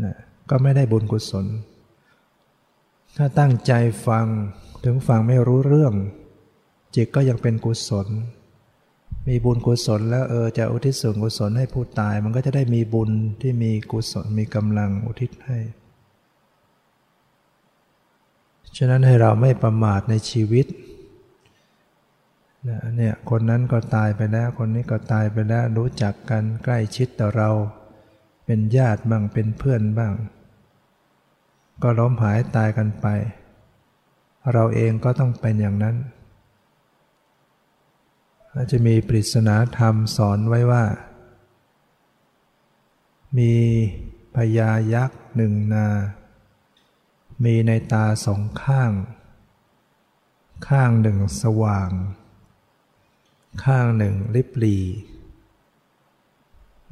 [0.04, 0.16] นะ
[0.50, 1.46] ก็ไม่ได้บุญกุศล
[3.18, 3.74] ถ้าตั้งใจ
[4.08, 4.26] ฟัง
[4.84, 5.94] ถึงฟังไม่รู้เรื่อง
[6.96, 8.08] จิตก็ยังเป็นกุศล
[9.28, 15.60] มีบุญกุศลแล้วเออจะอุทิศส่วนกุศลให้ผู้ตาย มันก็จะได้มีบุญที่มีกุศลมีกำลังอุทิศให้
[18.78, 20.66] ฉะนั้นให้เราไม่ประมาทในชีวิต
[22.66, 27.50] เนี่ยคนนั้นก็ตายไปแล้ว คนนี้ก็ตายไปแล้วรู้จักกันใกล้ชิดต่อเรา
[28.46, 30.14] เป็นญาติบ้างเป็นเพื่อนบ้าง
[31.84, 33.08] ก็ล้มหายตายกันไป
[34.54, 35.96] เราเองก็ต้องเป็นอย่างนั้น
[38.72, 40.84] จะมีปริศนาธรรมสอนไว้ว่า
[43.38, 43.54] มี
[44.36, 45.88] พญายักษ์หนึ่งนา
[47.44, 48.92] มีในตาสองข้าง
[50.68, 51.90] ข้างหนึ่งสว่าง
[53.64, 54.78] ข้างหนึ่งริบลี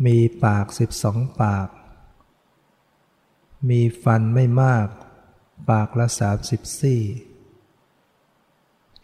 [0.05, 1.67] มีปากสิบสองปาก
[3.69, 4.87] มีฟันไม่มาก
[5.69, 7.01] ปากละสามสิบซี่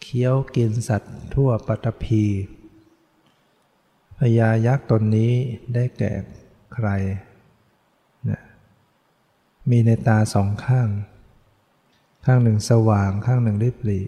[0.00, 2.24] เคี้ยวกินสัตว์ทั่วปัตภี
[4.18, 5.32] พญายักษ์ตนนี้
[5.74, 6.12] ได้แก่
[6.74, 6.88] ใคร
[8.28, 8.40] นะ
[9.70, 10.88] มีในตาสองข้าง
[12.24, 14.04] ข้างหนึ่งสว่างข้างหนึ่งริบหรี่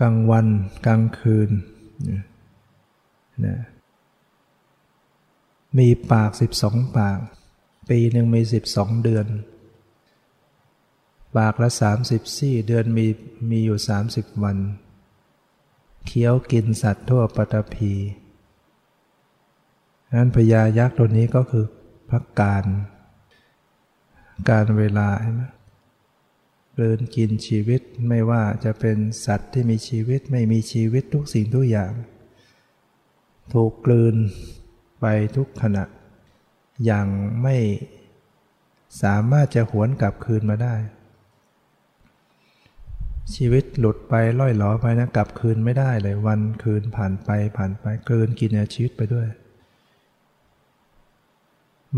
[0.00, 0.46] กลางวัน
[0.86, 1.50] กลางคืน
[3.46, 3.58] นะ
[5.78, 7.18] มีปากสิบสองปาก
[7.88, 9.26] ปีหนึ่งมีสิบสองเดือน
[11.36, 13.06] ปากละสามสิบสี่เดือนมี
[13.50, 14.56] มีอยู่สามสิบวัน
[16.06, 17.92] เคี้ยวกินสัตว์ทั่วปฐพี
[20.18, 21.64] นั้นพญายักษ์ตัวนี้ก็คือ
[22.10, 22.64] พักการ
[24.48, 25.42] การเวลาใช่ไหม
[26.78, 31.92] เลินกินชีวิตไม่ว่าจะเป็นสัตว์ที่มีชีวิตไม่มีชีวิตทุกสิ่งทุกอย่าง
[33.52, 34.16] ถูกกลืน
[35.00, 35.84] ไปทุกขณะ
[36.84, 37.06] อย่าง
[37.42, 37.56] ไม่
[39.02, 40.74] สามารถจะหวนกลับคืนมาได้
[43.34, 49.26] ชีวิตหลุดไปล่อยหลอไปนะกลับคืนไม่ได้เลยวันคืนผ่านไปผ่านไปเกินกินชีวิตไปด้วย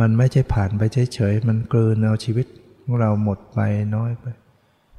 [0.01, 0.83] มันไม่ใช่ผ่านไป
[1.15, 2.47] เฉยๆมันเกินเอาชีวิต
[2.83, 3.61] ของเราหมดไป
[3.97, 4.27] น้อยไป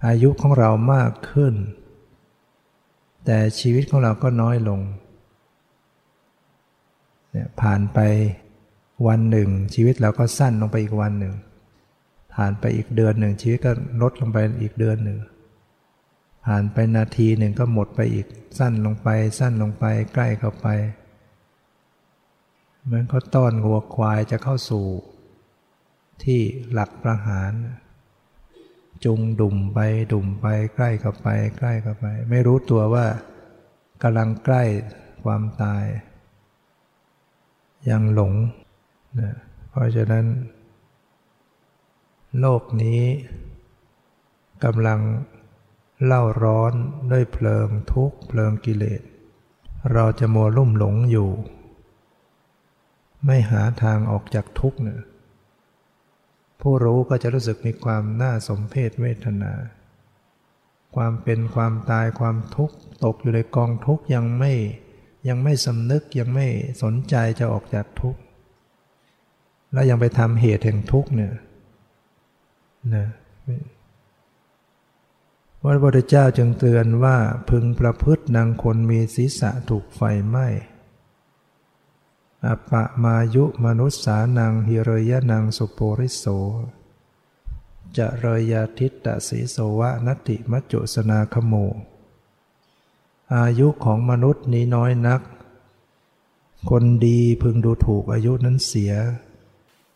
[0.07, 1.53] อายุของเรามากขึ้น
[3.25, 4.81] แต่ชีวิตของเราก็น้อยลง
[7.31, 7.99] เนี่ยผ่านไป
[9.07, 11.33] วันหนึ่ง ชีวิตเราก็สั้นลงไปอีกวันหนึ่ง
[12.33, 15.19] ผ่านไปอีกเดือนหนึ่ง ชีวิตก็ลดลงไปอีกเดือนหนึ่ง
[16.45, 18.27] ผ่านไปนาทีหนึ่งก็หมดไปอีก
[18.59, 19.07] สั้นลงไป
[19.39, 20.67] สั้นลงไปใกล้เข้าไป
[22.83, 24.85] เหมือนเขาต้อนหัวควายจะเข้าสู่
[26.23, 27.51] ที่หลักประหาร
[29.05, 29.79] จุงดุ่มไป
[30.13, 33.05] ดุ่มไปใกล้เข้าไป ใกล้เข้าไป ไม่รู้ตัวว่า
[34.03, 34.63] กำลังใกล้
[35.23, 35.85] ความตาย
[37.89, 38.33] ยังหลง
[39.19, 39.35] นะ
[39.69, 40.25] เพราะฉะนั้น
[42.39, 43.01] โลกนี้
[44.63, 44.99] กำลัง
[46.05, 46.73] เล่าร้อน
[47.11, 49.01] ด้วยเพลิงทุกเพลิงกิเลส
[49.93, 51.29] เราจะมัวลุ่มหลงอยู่
[53.25, 54.99] ไม่หาทางออกจากทุกข์เนี่ย
[56.61, 59.53] ผู้รู้ก็จะรู้สึกมีความน่าสมเพศเวทนา
[60.95, 64.53] ความเป็นความตายความทุกข์ตกอยู่ในกองทุกข์ยังไม่
[65.27, 66.47] ยังไม่สำนึกยังไม่
[66.83, 68.19] สนใจจะออกจากทุกข์
[69.73, 71.33] แล้วยังไปทำเหตุแห่งทุกข์เนี่ย
[72.95, 73.07] นะ
[75.61, 77.17] พระพุทธเจ้าจึงเตือนว่า
[77.49, 80.47] พึงประพฤตินางคนมีศีรษะถูกไฟไหม้
[82.45, 86.25] อปะมายุมนุษสานังฮิเรยนังสุโปริโส
[87.97, 91.53] จะเรยาทิตตสีโสวะนติมัจจุสนาคโม
[93.35, 95.21] อายุของมนุษย์นี้น้อยนัก
[96.69, 98.93] คนดีพึงดูถูกอายุนั้นเสีย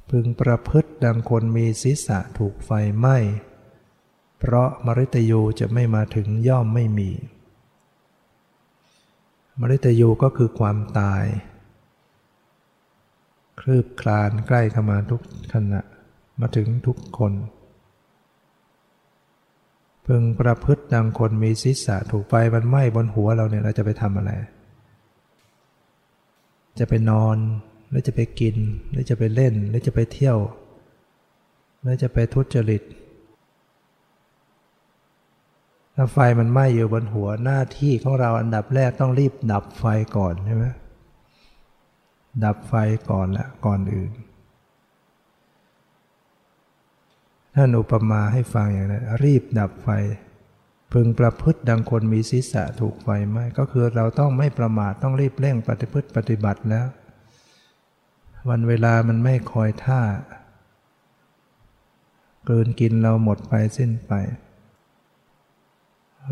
[0.10, 3.18] พึงประพฤติดังคนมีศีรษะถูกไฟไหม้
[4.40, 7.12] เพราะมริตยูจะไม่มาถึงย่อมไม่มี
[9.60, 11.26] มริตยูก็คือความตาย
[13.62, 15.22] คลืบคลานใกล้เข้ามาทุก
[15.54, 15.82] ขณะ
[16.40, 17.34] มาถึงทุกคน
[20.06, 24.32] พึงประพฤติดังคนมีศีรษะถูกไฟมันไหม้บนหัวเราเนี่ยเราจะไปทำอะไร
[26.80, 27.38] จะไปนอน
[27.90, 28.56] หรือจะไปกิน
[28.92, 30.38] หรือจะไปเล่นหรือจะไปเที่ยว
[31.82, 32.84] หรือจะไปทุจริต
[35.96, 39.84] ถ้าไฟมันไหม้อยู่บนหัวหน้าที่ของเราอันดับแรกต้องรีบดับไฟ
[40.18, 40.66] ก่อนใช่ไหม
[42.44, 42.74] ดับไฟ
[43.10, 44.12] ก่อนละก่อนอื่น
[47.56, 49.90] ท่านอุปมาให้ฟังอย่างนั้นรีบดับไฟ
[50.94, 56.88] พึงประพฤติดังคนมีศีรษะถูกไฟไหม้ก็คือเราต้องไม่ประมาทต้องรีบเร่งปฏิพฤติปฏิบัติแล้ว
[58.50, 60.02] วันเวลามันไม่คอยท่า
[62.48, 64.14] เกินกินเราหมดไปสิ้นไป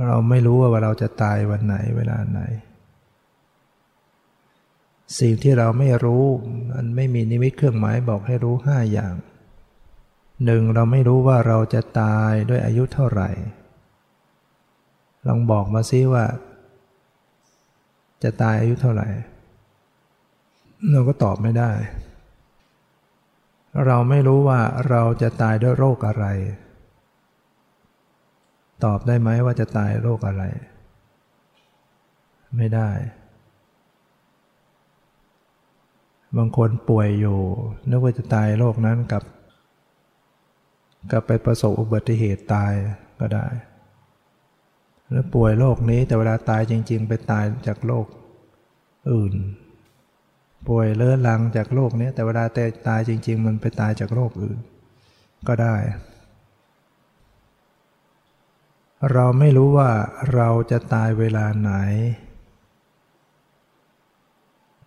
[0.07, 2.41] เราไม่รู้ว่าเราจะตายวันไหนเวลาไหน
[5.19, 6.23] สิ่งที่เราไม่รู้
[6.71, 9.13] มันไม่มีนิมิตเครื่องหมายบอกให้รู้ห้าอย่าง
[10.45, 13.29] หนึ่งเราไม่รู้ว่าเราจะตายด้วยอายุเท่าไหร่
[15.27, 16.25] ลองบอกมาซิว่า
[18.23, 19.07] จะตายอายุเท่าไหร่
[20.91, 21.71] เราก็ตอบไม่ได้
[23.85, 26.25] เราไม่รู้ว่าเราจะตายด้วยโรคอะไร
[28.83, 30.43] ตอบได้ไหมว่าจะตายโรคอะไร
[32.57, 32.89] ไม่ได้
[36.37, 37.39] บางคนป่วยอยู่
[37.89, 39.23] นึกว่าจะตายโรคนั้นกับ
[41.11, 42.73] กับไปประสบอุบัติเหตุตาย
[43.19, 43.47] ก็ได้
[45.07, 48.05] หรือป่วยโรคนี้แต่เวลาตายจริง ๆ ไปตายจากโรค
[49.11, 49.33] อื่น
[50.67, 52.43] ป่วยเลื้อรังจากโรคนี้แต่เวลา
[52.87, 54.57] ตายจริง ๆ มันไปตายจากโรคอื่น
[55.47, 55.75] ก็ได้
[59.11, 59.89] เราไม่รู้ว่า
[60.33, 61.71] เราจะตายเวลาไหน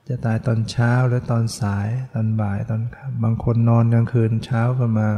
[0.08, 5.08] จะตายตอนเช้าหรือตอนสายตอนบ่ายตอนค่ำบางคนนอนกลางคืนเช้าก็มา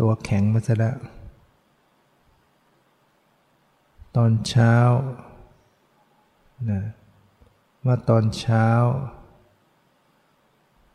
[0.00, 0.96] ตัวแข็งมาซะแล้ว
[4.16, 4.74] ตอนเช้า
[6.70, 6.82] นะ
[7.82, 8.66] เมื่อตอนเช้า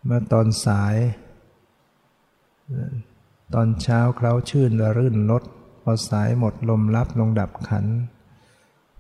[0.06, 0.96] เมื่อตอนสาย
[3.54, 5.44] ตอนเช้าเคล้าชื่นรื่นลด
[5.82, 7.86] พอสายหมดลมรับลงดับขัน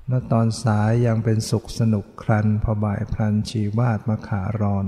[0.05, 4.87] เมื่อตอนสายยังเป็นสุขสนุกครันพอบ่ายพลันชีวาดมาขารอน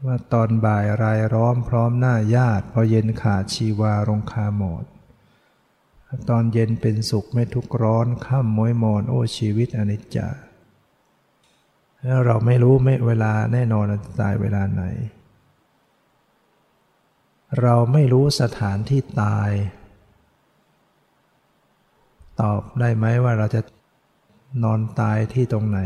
[0.00, 4.84] เมื่อตอนบ่ายรายร้อมพร้อมหน้าญาติ พอเย็นขาดชีวารงคาหมด
[6.30, 10.28] ตอนเย็นเป็นสุขไม่ทุกร้อนข้ามม้อยมอนโอ้ชีวิตอนิจจา
[12.04, 13.86] แล้วเราไม่รู้ไม่เวลาแน่นอน
[14.20, 14.82] ตายเวลาไหน
[17.60, 19.50] เราไม่รู้สถานที่ตาย
[22.40, 23.60] ตอบได้ไหมว่าเราจะ
[24.64, 25.80] นอนตายที่ตรงไหน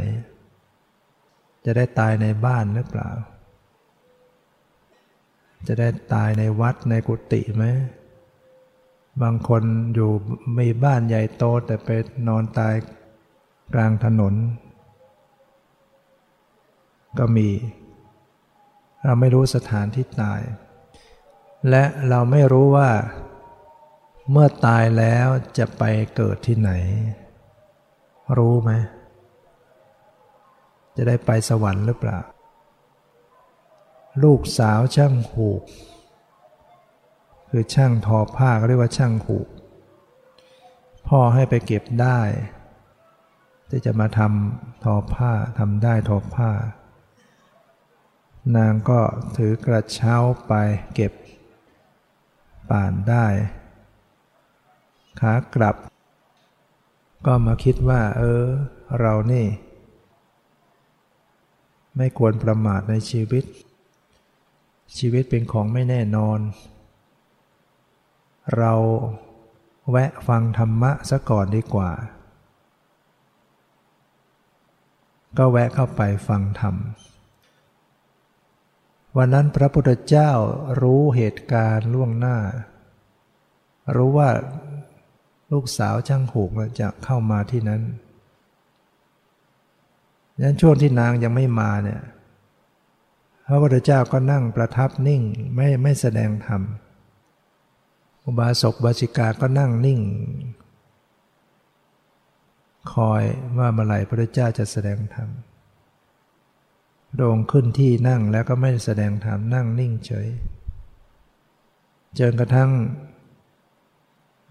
[1.64, 3.10] จะได้ตายในบ้านหรือเปล่า
[5.66, 7.64] จะได้ตายในวัดในกุฏิไหม
[9.22, 9.62] บางคน
[9.94, 10.10] อยู่
[10.58, 11.88] มีบ้านใหญ่โตแต่ไป
[12.28, 12.74] นอนตาย
[13.74, 14.34] กลางถนน
[17.18, 17.48] ก็มี
[19.04, 20.40] เราไม่รู้สถานที่ตาย
[21.70, 22.90] และเราไม่รู้ว่า
[24.30, 25.82] เมื่อตายแล้วจะไป
[26.16, 26.70] เกิดที่ไหน
[28.36, 28.70] รู้ไหม
[30.96, 32.20] จะได้ไปสวรรค์หรือเปล่า
[34.22, 35.62] ลูกสาวช่างหูก
[37.50, 39.48] คือช่างทอผ้าก็เรียกว่าช่างหูก
[41.08, 42.20] พ่อให้ไปเก็บได้
[43.70, 46.50] ที่จะมาทำทอผ้าทำได้ทอผ้า
[48.56, 49.00] นางก็
[49.36, 50.14] ถือกระเช้า
[50.46, 50.52] ไป
[50.94, 51.12] เก็บ
[52.70, 53.26] ป่านได้
[55.20, 55.76] ขากลับ
[57.26, 58.44] ก็มาคิดว่า เออ
[59.00, 59.46] เรานี่
[61.96, 63.44] ไม่ควรประมาทในชีวิต
[64.98, 66.38] ชีวิตเป็นของไม่แน่นอน
[68.56, 68.72] เรา
[69.90, 71.90] แวะฟังธรรมะซะก่อนดีกว่า
[75.38, 76.74] ก็แวะเข้าไปฟังธรรม
[79.16, 80.30] วันนั้นพระพุทธเจ้า
[80.80, 82.36] รู้เหตุการณ์ล่วงหน้า
[83.96, 84.30] รู้ว่า
[85.52, 87.82] ลูกสาวช่างหูกจะเข้ามาที่นั้น
[90.40, 92.02] ยันช่วงที่นางยังไม่มาเนี่ย
[93.46, 95.22] พระพุทธเจ้าก็นั่งประทับนิ่ง
[95.54, 96.62] ไม่ไม่แสดงธรรม
[98.24, 100.00] อุบาสกบาสิกาก็นั่งนิ่ง
[102.92, 103.22] คอย
[103.58, 105.28] ว่าเมื่อไหร่พระเจ้าจะแสดงธรรม
[107.12, 110.28] พระองค์ขึ้นที่นั่งแล้วก็ไม่แสดงธรรมนั่งนิ่งเฉย
[112.18, 112.70] จนกระทั่ง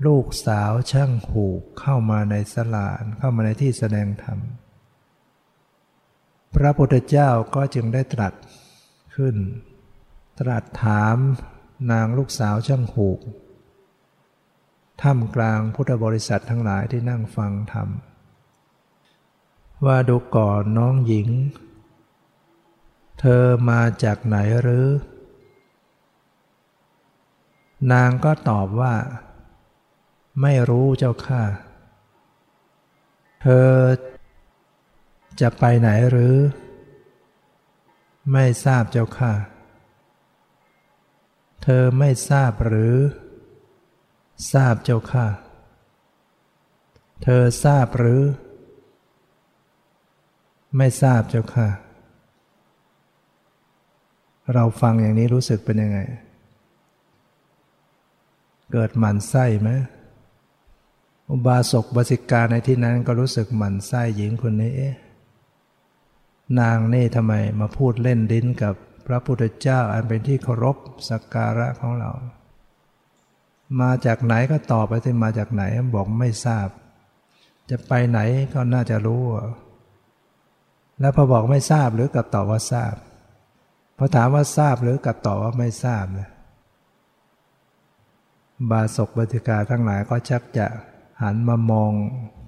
[0.05, 4.39] ลูกสาวช่างหูกเข้ามาในสลานเข้ามาในที่แสดงธรรม
[6.55, 8.33] พระพุทธเจ้าก็จึงได้ตรัส
[9.15, 9.35] ขึ้น
[10.39, 11.17] ตรัสถาม
[11.91, 13.19] นางลูกสาวช่างหูก
[15.01, 17.89] ท่ามกลางพุทธบริษัททั้งหลายที่นั่งฟังธรรม
[19.85, 21.29] ว่าดูก่อนน้องหญิง
[23.19, 24.87] เธอมาจากไหนหรือ
[27.91, 28.93] นางก็ตอบว่า
[30.41, 31.43] ไม่รู้เจ้าค่ะ
[33.41, 33.71] เธอ
[35.41, 36.35] จะไปไหนหรือ
[38.31, 39.33] ไม่ทราบเจ้าค่ะ
[41.63, 42.95] เธอไม่ทราบหรือ
[44.51, 45.27] ทราบเจ้าค่ะ
[47.23, 48.21] เธอทราบหรือ
[50.77, 51.67] ไม่ทราบเจ้าค่ะ
[54.53, 55.99] เราฟังอย่างนี้รู้สึกเป็นยังไง
[58.71, 59.69] เกิดหมันไส้ไหม
[61.31, 64.73] อุบาสกบาสิกาในที่นั้นก็รู้สึกหมันไส้หญิงคนนี้
[66.59, 68.75] นางนี่ทำไมมาพูดเล่นดิ้นกับ
[69.07, 70.77] พระพุทธเจ้าอันเป็นที่เคารพ
[71.09, 72.11] สักการะของเรา
[73.81, 75.63] มาจากไหนก็ตอบไปที่มาจากไหน
[75.95, 76.67] บอกไม่ทราบ
[77.69, 78.19] จะไปไหน
[78.53, 79.23] ก็น่าจะรู้
[80.99, 82.95] แล้วพอบอกไม่ทราบหรือกับตอบว่าทราบ
[83.97, 86.29] พอถามว่าทราบหรือกับตอบว่าไม่ทราบเนี่ย
[88.71, 90.67] บาศกบติกาทั้งหลายก็ชักจะ
[91.21, 91.93] หันมามอง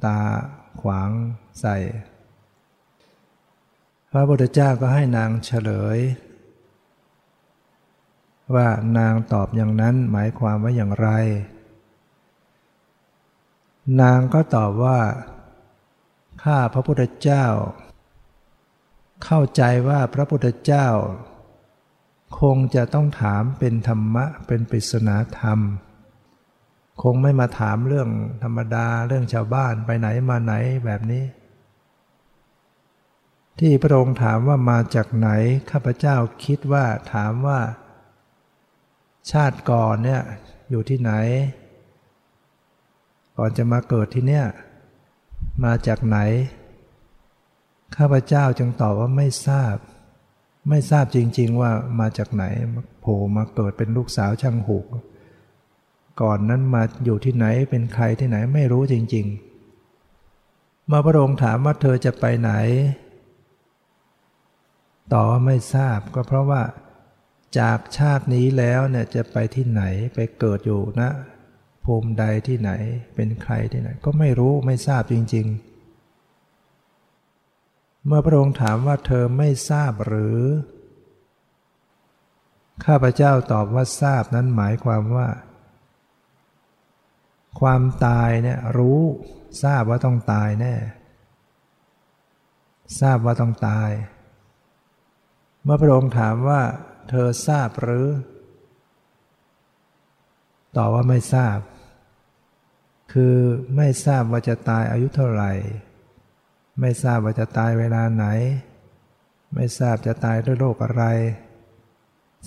[0.05, 0.19] ตา
[0.81, 1.09] ขวาง
[1.59, 1.77] ใส่
[4.11, 5.99] พระพุทธเจ้าก็ให้นางเฉลย
[8.55, 8.67] ว่า
[8.97, 11.09] นางตอบอย่างนั้นหมายความว่าอย่างไร
[14.01, 14.99] นางก็ตอบว่า
[16.43, 17.45] ข้าพระพุทธเจ้า
[19.23, 20.87] เข้าใจว่าพระพุทธเจ้า
[22.39, 25.59] คงจะต้องถามเป็นธรรมะเป็นปริศนาธรรม
[27.01, 28.09] คงไม่มาถามเรื่อง
[28.43, 30.53] ธรรมดาเรื่องชาวบ้านไปไหนมาไหน
[30.85, 31.23] แบบนี้
[33.59, 35.29] ที่พระองค์ถามว่ามาจากไหน
[35.71, 37.59] ข้าพเจ้าคิดว่าถามว่า
[39.31, 40.21] ชาติก่อนเนี่ย
[40.69, 41.11] อยู่ที่ไหน
[43.37, 44.45] ก่อนจะมาเกิดที่เนี่ย
[45.63, 46.17] มาจากไหน
[47.97, 49.75] ข้าพเจ้าจึงตอบว่าไม่ทราบ
[50.69, 52.43] ไม่ทราบจริง ๆ ว่ามาจากไหน
[53.01, 54.85] โผล่มาเกิดเป็นลูกสาวช่างหูก
[56.21, 59.25] ก่อนนั้นมาอยู่ที่ไหนเป็นใครที่ไหนไม่รู้จริง
[60.07, 62.51] ๆ มาพระองค์ถามว่าเธอจะไปไหน
[65.13, 66.61] ต่อไม่ทราบก็เพราะว่า
[67.59, 69.83] จากชาตินี้แล้วเนี่ยจะไปที่ไหน
[70.15, 71.09] ไปเกิดอยู่นะ
[71.85, 72.71] ภูมิใดที่ไหน
[73.15, 75.47] เป็นใครที่ไหน ก็ไม่รู้ไม่ทราบจริง
[76.41, 80.39] ๆ เมื่อพระองค์ถามว่าเธอไม่ทราบหรือ
[82.85, 85.27] ข้าพเจ้าตอบว่าทราบนั้นหมายความว่า
[87.59, 89.01] ความตายเนี่ยรู้
[89.63, 90.75] ทราบว่าต้องตายแน่
[92.99, 93.89] ทราบว่าต้องตาย
[95.63, 96.61] เมื่อพระองค์ถามว่า
[97.09, 98.07] เธอทราบหรือ
[100.77, 101.57] ตอบว่าไม่ทราบ
[103.13, 103.35] คือ
[103.77, 105.51] ไม่ทราบว่าจะตายอายุเท่าไหร่
[106.79, 108.25] ไม่ทราบว่าจะตายเวลาไหน
[109.55, 111.03] ไม่ทราบจะตายด้วยโรคอะไร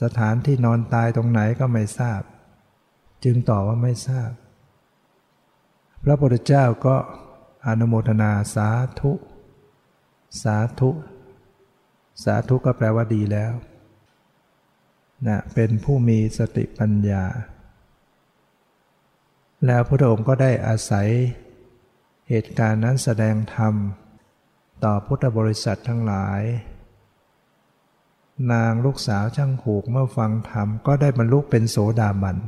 [0.03, 2.23] สถานที่นอนตายตรงไหนก็ไม่ทราบ
[3.25, 4.31] จึงตอบว่าไม่ทราบ
[6.05, 6.97] พระพุทธเจ้าก็
[7.67, 8.69] อนุโมทนาสา
[9.01, 9.13] ธุ
[10.43, 10.91] สาธุ
[12.25, 13.53] สาธุก็แปลว่าดีแล้ว
[15.27, 17.25] นะเป็นผู้มีสติปัญญา
[19.67, 21.09] แล้วพระองค์ก็ได้อาศัย
[22.29, 23.75] เหตุการณ์นั้นแสดงธรรม
[24.85, 26.43] ต่อพุทธบริษัททั้งหลาย
[28.53, 32.39] นางลูกสาวช่างหูกเมื่อฟังธรรมก็ได้บรรลุเป็นโสดาบัน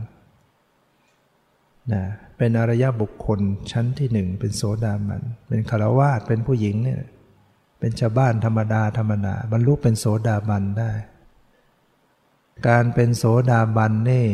[1.93, 2.03] นะ
[2.39, 7.01] เป็นอริยบุคคลชั้นที่หนึ่งเป็นโสดาบัน เป็นคารวาสเป็นผู้หญิงเนี่ย
[7.79, 10.93] เป็นชาวบ้านธรรมดาธรรมดาบรรลุเป็นโสดาบันได้
[12.69, 14.27] การเป็นโสดาบันนี่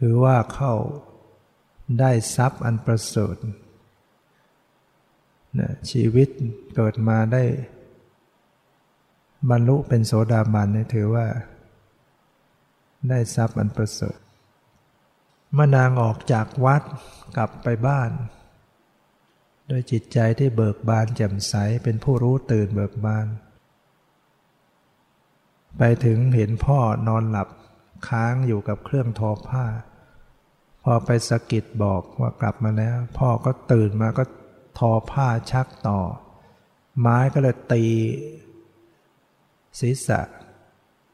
[0.00, 0.74] ถือว่าเข้า
[2.00, 3.36] ได้ทรัพย์อันประเสริฐ
[5.58, 6.28] นะชีวิต
[6.76, 7.44] เกิดมาได้
[9.50, 11.26] บรรลุเป็นโสดาบันนี่ถือว่า
[13.08, 14.18] ได้ทรัพย์อันประเสริฐ
[15.52, 16.82] เมื่อนางออกจากวัด
[17.36, 18.10] กลับไปบ้าน
[19.68, 23.26] โดยจิตใจที่เบิกบานแจ่มใสเป็นผู้รู้ตื่นเบิกบาน
[25.78, 26.78] ไปถึงเห็นพ่อ
[27.08, 27.48] นอนหลับ
[28.08, 29.66] ค้างอยู่กับเครื่องทอผ้า
[30.82, 34.24] พอไปสะกิดบอกว่ากลับมาแล้ว พ่อก็ตื่นมาก็
[34.78, 36.00] ทอผ้าชักต่อ
[37.00, 37.84] ไม้ก็เลยตี
[39.80, 40.20] ศีรษะ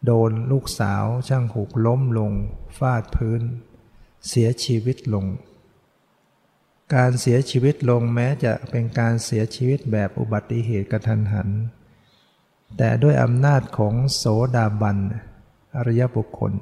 [0.07, 2.33] โดนลูกสาวช่างหูกล้มลง
[2.79, 3.43] ฟาดพื้น
[4.29, 5.27] เสียชีวิตลง
[6.95, 11.49] การเสียชีวิตลงแม้จะเป็นการเสียชีวิตแบบอุบัติเหตุกระทันหัน
[12.77, 14.25] แต่ด้วยอำนาจของโส
[14.57, 14.99] ดาบัน
[15.77, 16.53] อริยบุคคล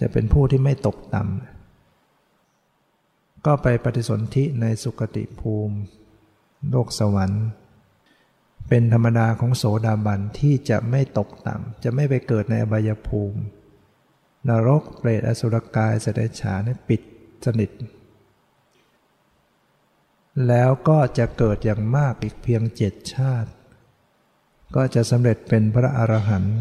[0.00, 5.76] จะเป็นผู้ที่ไม่ตกต่ำก็ไปปฏิสนธิในสุคติภูมิ
[6.70, 7.44] โลกสวรรค์
[8.68, 13.38] เป็นธรรมดาของโสดาบันที่จะไม่ตกต่ำจะไม่ไปเกิดในอบายภูมิ
[14.48, 17.02] นรกเปรตอสุรกายเสเดชานี่ปิด
[17.44, 17.70] สนิท
[20.48, 23.50] แล้วก็จะเกิดอย่างมากอีกเพียงเจ็ดชาติ
[24.76, 26.58] ก็จะสำเร็จเป็นพระอรหันต์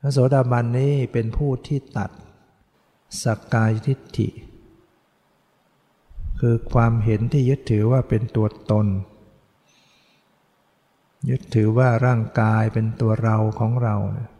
[0.00, 2.10] พระโสดาบันนี้เป็นผู้ที่ตัด
[3.22, 4.28] สักกายทิฏฐิ
[6.40, 8.86] คือความเห็นที่ยึดถือว่าเป็นตัวตน
[11.30, 14.31] ยึดถือว่าร่างกายเป็นตัวเราของเราเ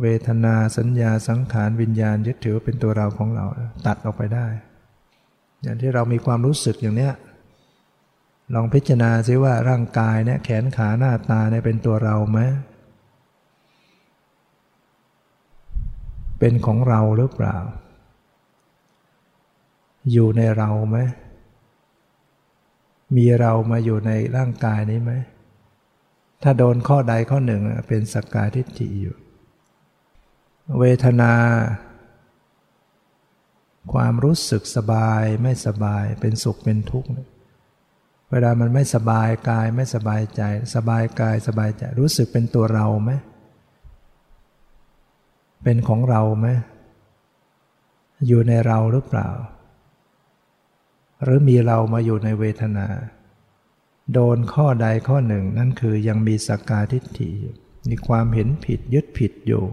[0.00, 3.46] เวทนาสัญญาสังขารวิญญาณยึดถือเป็นตัวเราของเรา
[3.86, 4.46] ตัดออกไปได้
[5.62, 7.12] อย่างที่เรามีความรู้สึกอย่างเนี้ย
[8.54, 12.40] ลองพิจารณาซิว่าร่างกายเนี่ยแขนขาหน้าตาเนี่ยเป็นตัวเราไหม
[16.38, 17.56] เป็นของเราหรือเปล่า
[20.12, 20.98] อยู่ในเราไหม
[23.16, 25.12] มีเรามาอยู่ในร่างกายนี้ไหม
[26.42, 29.16] ถ้าโดนข้อใดข้อหนึ่งเป็นสักกายทิฏฐิอยู่
[30.78, 31.34] เวทนา
[33.92, 37.10] ความรู้สึกสบายไม่สบายเป็นสุขเป็นทุกข์
[38.30, 40.42] เวลามันไม่สบายกายไม่สบายใจ
[40.74, 43.10] สบายกายสบายใจรู้สึกเป็นตัวเราไหม
[45.62, 46.46] เป็นของเราไหม
[48.26, 49.28] อยู่ในเราหรือเปล่า
[51.22, 52.86] หรือมีเรามาอยู่ในเวทนา
[54.12, 57.54] โดนข้อใดข้อหนึ่งนั่นคือยังมีสักกาทิฏฐิอยู่
[57.88, 59.64] มีความเห็นผิดยึดผิดอยู่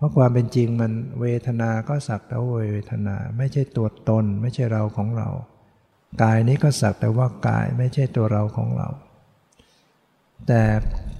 [0.00, 5.28] เพราะความเป็นจริงมันเวทนาก็สักแต่ว่าเวทนา ไม่ใช่ตัวตน ไม่ใช่เราของเรา
[6.22, 8.88] กายนี้ก็สักแต่ว่ากายไม่ใช่ตัวเราของเรา
[10.48, 10.62] แต่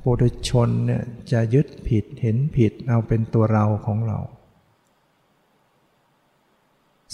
[0.03, 1.03] ปุถุชนเนี่ย
[1.33, 4.19] จะยึดผิดเห็นผิดเอาเป็นตัวเราของเรา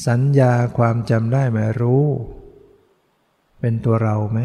[0.06, 2.04] สัญญาความจำได้ไหมรู้
[3.60, 4.40] เป็นตัวเราไหม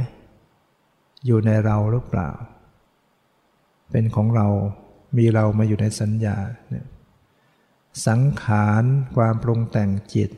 [1.25, 2.29] อยู่ในเราหรือเปล่า
[3.91, 4.47] เป็นของเรา
[5.17, 6.37] มีเรามาอยู่ในสัญญา
[6.69, 6.85] เนี่ย
[8.07, 8.83] สังขาร
[9.15, 10.31] ความปรุงแต่งจิต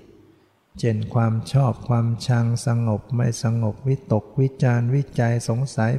[0.80, 5.92] เช่นความชอบความชังสงบไม่สงบวิตกวิจารวิจัยสงสัย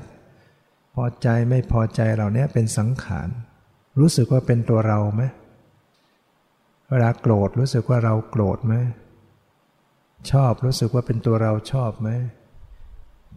[0.94, 3.28] พอใจไม่พอใจเหล่านี้เป็นสังขาร
[3.98, 5.22] รู้สึกว่าเป็นตัวเราไหม
[6.88, 8.74] เวลาโกรธรู้สึกว่าเราโกรธไหม
[10.30, 12.10] ชอบรู้สึกว่าเป็นตัวเราชอบไหม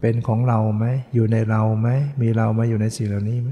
[0.00, 1.88] เป็นของเราไหมอยู่ในเราไหม
[2.22, 3.50] มีเรามาอยู่ในสิ่งเหล่านี้ไหม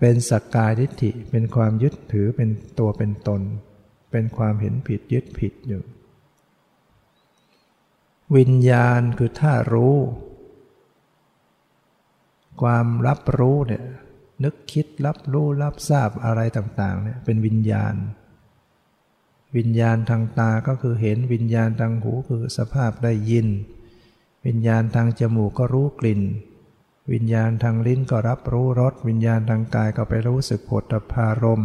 [0.00, 3.42] เป็นสักกายทิฏฐิเป็นความยึดถือเป็นตัวเป็นตน
[4.10, 5.82] เป็นความเห็นผิดยึดผิดอยู่
[8.36, 9.96] วิญญาณคือถ้ารู้
[12.62, 13.84] ความรับรู้เนี่ย
[14.44, 17.94] นึกคิดรับรู้รับทราบอะไรต่างๆเนี่ยเป็นวิญญาณ
[19.56, 23.46] วิญญาณทางตาก็คือเห็นวิญญาณทางหูคือสภาพได้ยิน
[24.46, 26.22] วิญญาณทางจมูกก็รู้กลิ่น
[27.12, 31.62] วิญญาณทางลิ้นก็รับรู้รสวิญญาณทางกายก็ไปรู้สึกผลพารม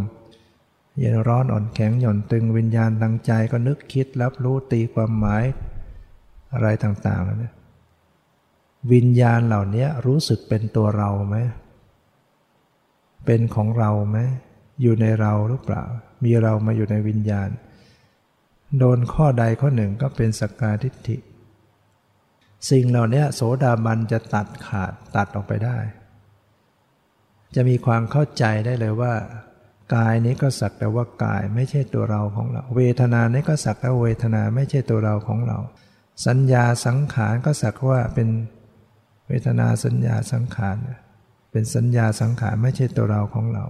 [0.97, 5.43] เย็นร้อนอ่อนแข็งหย่อนตึงวิญญาณทางใจก็นึกคิดรับรู้ตีความหมาย
[6.53, 7.53] อะไรต่างๆแล้วเนี่ย
[8.91, 11.37] วิญญาณเหล่านี้รู้สึกเป็นตัวเราไหม
[13.25, 14.17] เป็นของเราไหม
[14.81, 15.83] อยู่ในเราหรือเปล่า
[16.23, 17.49] มีเรามาอยู่ในวิญญาณ
[18.79, 21.17] โดนข้อใดข้อหนึ่งก็เป็นสักการทิฏฐิ
[22.69, 25.77] สิ่งเหล่านี้โสดาบันจะตัดขาดตัดออกไปได้
[27.55, 29.13] จะมีความเข้าใจได้เลยว่า
[29.95, 35.57] กายนี้ก็สักแต่ว่ากายไม่ใช่ตัวเราของเรา เวทนานี้ก็สักแต่เวทนาไม่ใช่ตัวเราของเรา
[36.27, 38.29] สัญญาสังขารก็สักว่าเป็น
[39.27, 40.75] เวทนาสัญญาสังขาร
[41.51, 43.65] เป็นสัญญาสังขารไม่ใช่ตัวเราของเรา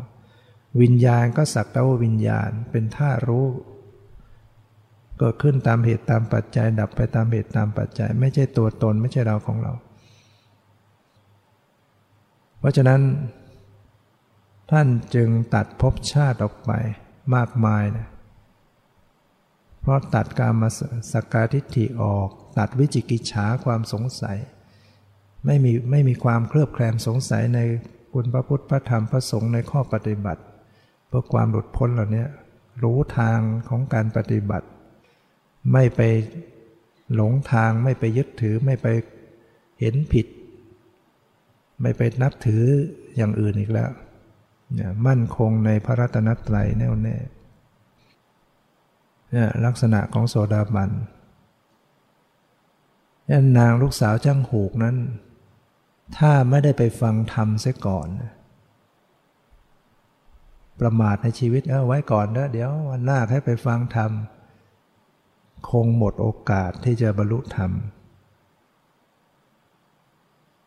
[0.82, 3.46] วิญญาณก็สักแต่ว่าวิญญาณ เป็นท่ารู้
[5.20, 9.74] เกิดขึ้นตามเหตุตามปัจจัย ดับไปตามเหตุตามปัจจัย ไม่ใช่ตัวตนไม่ใช่เราของเรา
[12.60, 13.02] เพราะฉะนั้น
[14.72, 16.72] ท่านจึงตัดภพชาติออกไป
[17.36, 18.08] มากมายนะ
[19.82, 20.70] เพราะตัดการมา
[21.14, 24.38] สักการทิฏฐิออก ตัดวิจิกิจฉาความสงสัย
[25.46, 27.60] ไม่มีไม่มีความเคลือบแคลงสงสัยใน
[28.14, 30.42] คุณพระพุทธพระธรรมพระสงฆ์ในข้อปฏิบัติ
[31.08, 32.26] เพื่อความหลุดพ้นเหล่านี้
[32.84, 33.40] รู้ทาง
[33.70, 34.68] ของการปฏิบัติ
[35.72, 36.02] ไม่ไป
[37.16, 38.88] หลงทางไม่ไปยึดถือไม่ไป
[39.80, 40.28] เห็นผิด
[41.82, 42.64] ไม่ไปนับถือ
[43.18, 43.92] อย่างอื่นอีกแล้ว
[44.74, 47.18] เนี่ยมั่นคงในพระรัตนตรัยแน่วแน่
[49.32, 50.92] เนี่ยลักษณะของโสดาบัน
[53.58, 54.96] นางลูกสาวจ้างหูกนั้น
[56.18, 58.08] ถ้าไม่ได้ไปฟังธรรมเสียก่อน
[60.80, 64.12] ประมาทในชีวิตเอาไว้ก่อนนะเดี๋ยววันหน้าให้ไปฟังธรรม
[65.70, 67.72] คงหมดโอกาสที่จะบรรลุธรรม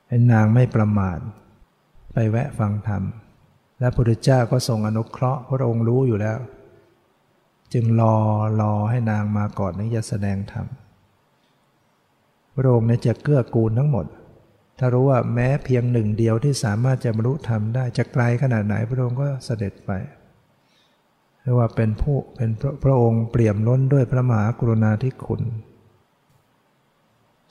[0.06, 1.18] ให้นางไม่ประมาท
[2.12, 3.02] ไปแวะฟังธรรม
[3.80, 6.38] และพระพุทธเจ้าก็ทรงอนุเคราะห์พระองค์รู้อยู่แล้ว
[7.72, 8.16] จึงรอ
[8.60, 10.66] รอให้นางมาก่อนนี้จะแสดงธรรม
[12.54, 14.06] พระองค์เนี่ยจะเกื้อกูลทั้งหมด
[14.78, 19.90] ถ้ารู้ว่าแม้เพียงหนึ่งเดียวที่สามารถจะบรรลุธรรมได้จะไกลขนาดไหนพระองค์ก็เสด็จไป
[21.48, 25.42] รียกว่าเป็นผู้เป็นพระพระองค์เปี่ยมล้นด้วยพระมหากรุณาธิคุณ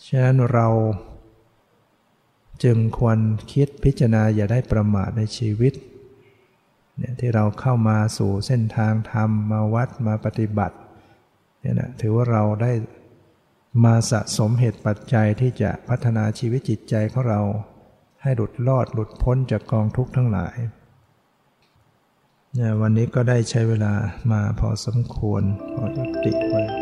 [0.05, 0.67] ฉะนั้นเรา
[2.63, 3.19] จึงควร
[3.53, 5.73] คิดพิจารณาอย่าได้ประมาทในชีวิต
[6.97, 10.77] เนี่ยที่เราเข้ามาสู่เส้นทางธรรมมาวัดมาปฏิบัติ
[11.59, 12.71] เนี่ยนะถือว่าเราได้
[13.83, 17.41] มาสะสมเหตุปัจจัยที่จะพัฒนาชีวิตจิตใจของเรา
[18.21, 20.73] ให้หลุดรอดหลุดพ้นจากกองทุกข์ทั้งหลายเนี่ย
[22.81, 23.93] วันนี้ก็ได้ใช้เวลา
[24.31, 25.43] มาพอสมควร
[25.75, 26.74] พอยุติไว้